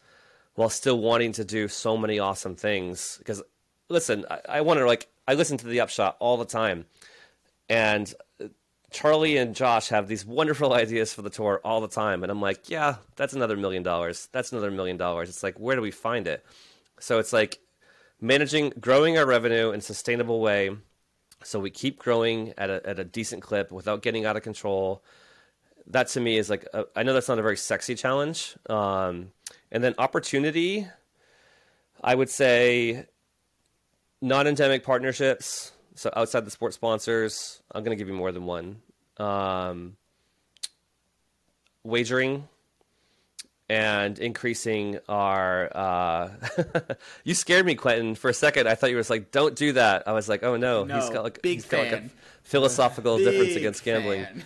[0.56, 3.18] while still wanting to do so many awesome things?
[3.20, 3.42] Because
[3.90, 6.86] listen, I, I wonder like I listen to the Upshot all the time,
[7.70, 8.48] and uh,
[8.92, 12.24] Charlie and Josh have these wonderful ideas for the tour all the time.
[12.24, 14.30] And I'm like, yeah, that's another million dollars.
[14.32, 15.30] That's another million dollars.
[15.30, 16.46] It's like, where do we find it?
[17.00, 17.60] So it's like
[18.20, 20.76] managing, growing our revenue in a sustainable way
[21.44, 25.04] so we keep growing at a, at a decent clip without getting out of control.
[25.92, 28.56] That to me is like, a, I know that's not a very sexy challenge.
[28.70, 29.32] Um,
[29.72, 30.88] and then opportunity,
[32.04, 33.06] I would say
[34.22, 38.46] non endemic partnerships so outside the sports sponsors, I'm going to give you more than
[38.46, 38.82] one.
[39.18, 39.98] Um,
[41.84, 42.48] wagering
[43.70, 45.70] and increasing our.
[45.76, 46.30] Uh,
[47.24, 48.16] you scared me, Quentin.
[48.16, 50.58] For a second, I thought you were like, "Don't do that." I was like, "Oh
[50.58, 52.10] no, No, he's got like big he's got like a
[52.44, 54.44] philosophical difference against gambling." fan.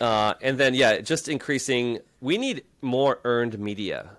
[0.00, 1.98] Uh, and then yeah, just increasing.
[2.20, 4.10] We need more earned media.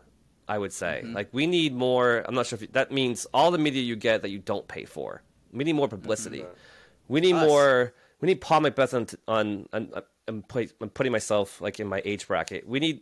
[0.49, 1.13] I would say Mm-hmm.
[1.13, 2.23] like we need more.
[2.25, 4.85] I'm not sure if that means all the media you get that you don't pay
[4.85, 5.21] for.
[5.51, 6.45] We need more publicity.
[7.09, 7.93] We need more.
[8.21, 9.07] We need Paul McBeth on.
[9.27, 12.67] on, on I'm, put, I'm putting myself like in my age bracket.
[12.67, 13.01] We need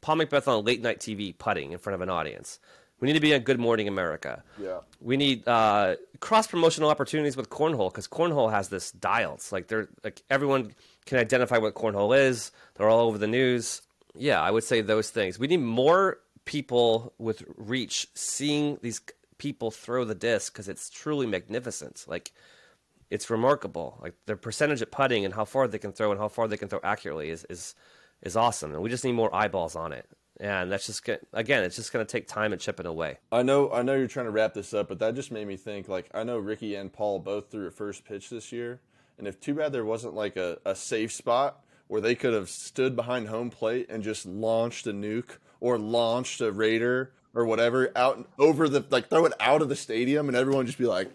[0.00, 2.58] Paul McBeth on late night TV putting in front of an audience.
[3.02, 4.44] We need to be on Good Morning America.
[4.62, 4.78] Yeah.
[5.00, 9.38] We need uh, cross promotional opportunities with cornhole because cornhole has this dialed.
[9.38, 10.72] It's like they're like everyone
[11.04, 12.52] can identify what cornhole is.
[12.76, 13.82] They're all over the news.
[14.14, 15.36] Yeah, I would say those things.
[15.36, 19.00] We need more people with reach seeing these
[19.36, 22.04] people throw the disc because it's truly magnificent.
[22.06, 22.30] Like
[23.10, 23.98] it's remarkable.
[24.00, 26.56] Like their percentage at putting and how far they can throw and how far they
[26.56, 27.74] can throw accurately is is
[28.22, 28.72] is awesome.
[28.72, 30.08] And we just need more eyeballs on it.
[30.42, 33.18] And that's just gonna, again, it's just going to take time and chipping away.
[33.30, 35.56] I know, I know you're trying to wrap this up, but that just made me
[35.56, 35.86] think.
[35.86, 38.80] Like, I know Ricky and Paul both threw a first pitch this year,
[39.18, 42.48] and if too bad there wasn't like a, a safe spot where they could have
[42.48, 47.92] stood behind home plate and just launched a nuke or launched a raider or whatever
[47.94, 51.08] out over the like throw it out of the stadium and everyone just be like,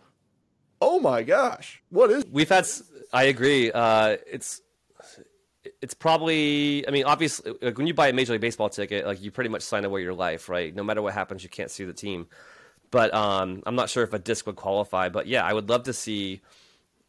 [0.79, 2.65] "Oh my gosh, what is?" We've had,
[3.11, 3.73] I agree.
[3.73, 4.61] Uh, it's
[5.87, 6.85] it's probably.
[6.85, 9.49] I mean, obviously, like when you buy a Major League Baseball ticket, like you pretty
[9.49, 10.75] much sign away your life, right?
[10.75, 12.27] No matter what happens, you can't see the team.
[12.91, 15.07] But um, I'm not sure if a disc would qualify.
[15.07, 16.41] But yeah, I would love to see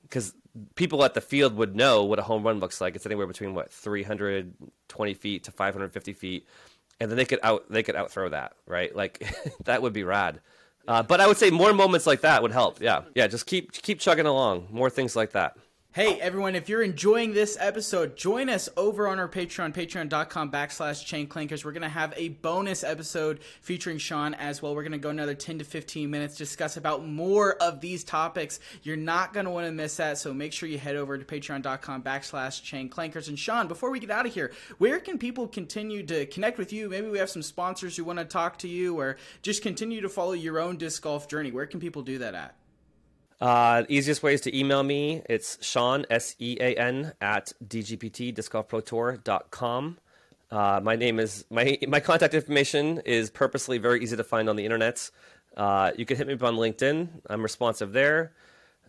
[0.02, 0.32] because
[0.76, 2.94] people at the field would know what a home run looks like.
[2.94, 6.46] It's anywhere between what 320 feet to 550 feet,
[7.00, 8.94] and then they could out they could outthrow that, right?
[8.94, 9.26] Like
[9.64, 10.38] that would be rad.
[10.86, 12.80] Uh, but I would say more moments like that would help.
[12.80, 13.26] Yeah, yeah.
[13.26, 14.68] Just keep keep chugging along.
[14.70, 15.56] More things like that.
[15.94, 21.04] Hey everyone, if you're enjoying this episode, join us over on our Patreon, patreon.com backslash
[21.04, 21.64] chain clankers.
[21.64, 24.76] We're to have a bonus episode featuring Sean as well.
[24.76, 28.60] We're to go another 10 to 15 minutes, discuss about more of these topics.
[28.82, 32.62] You're not want to miss that, so make sure you head over to patreon.com backslash
[32.62, 33.28] chain clankers.
[33.28, 36.70] And Sean, before we get out of here, where can people continue to connect with
[36.70, 36.90] you?
[36.90, 40.10] Maybe we have some sponsors who want to talk to you or just continue to
[40.10, 41.50] follow your own disc golf journey.
[41.50, 42.54] Where can people do that at?
[43.40, 45.22] Uh, easiest way is to email me.
[45.28, 48.34] It's Sean, S E A N, at dgpt
[50.50, 54.56] Uh, my name is, my, my contact information is purposely very easy to find on
[54.56, 55.10] the internet.
[55.56, 57.08] Uh, you can hit me up on LinkedIn.
[57.28, 58.32] I'm responsive there.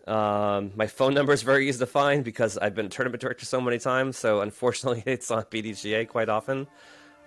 [0.07, 3.61] Um, my phone number is very easy to find because I've been tournament director so
[3.61, 4.17] many times.
[4.17, 6.67] So unfortunately, it's on PDGA quite often.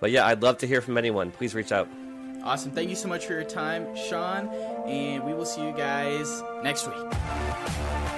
[0.00, 1.30] But yeah, I'd love to hear from anyone.
[1.30, 1.88] Please reach out.
[2.44, 2.72] Awesome.
[2.72, 4.48] Thank you so much for your time, Sean.
[4.86, 8.11] And we will see you guys next week.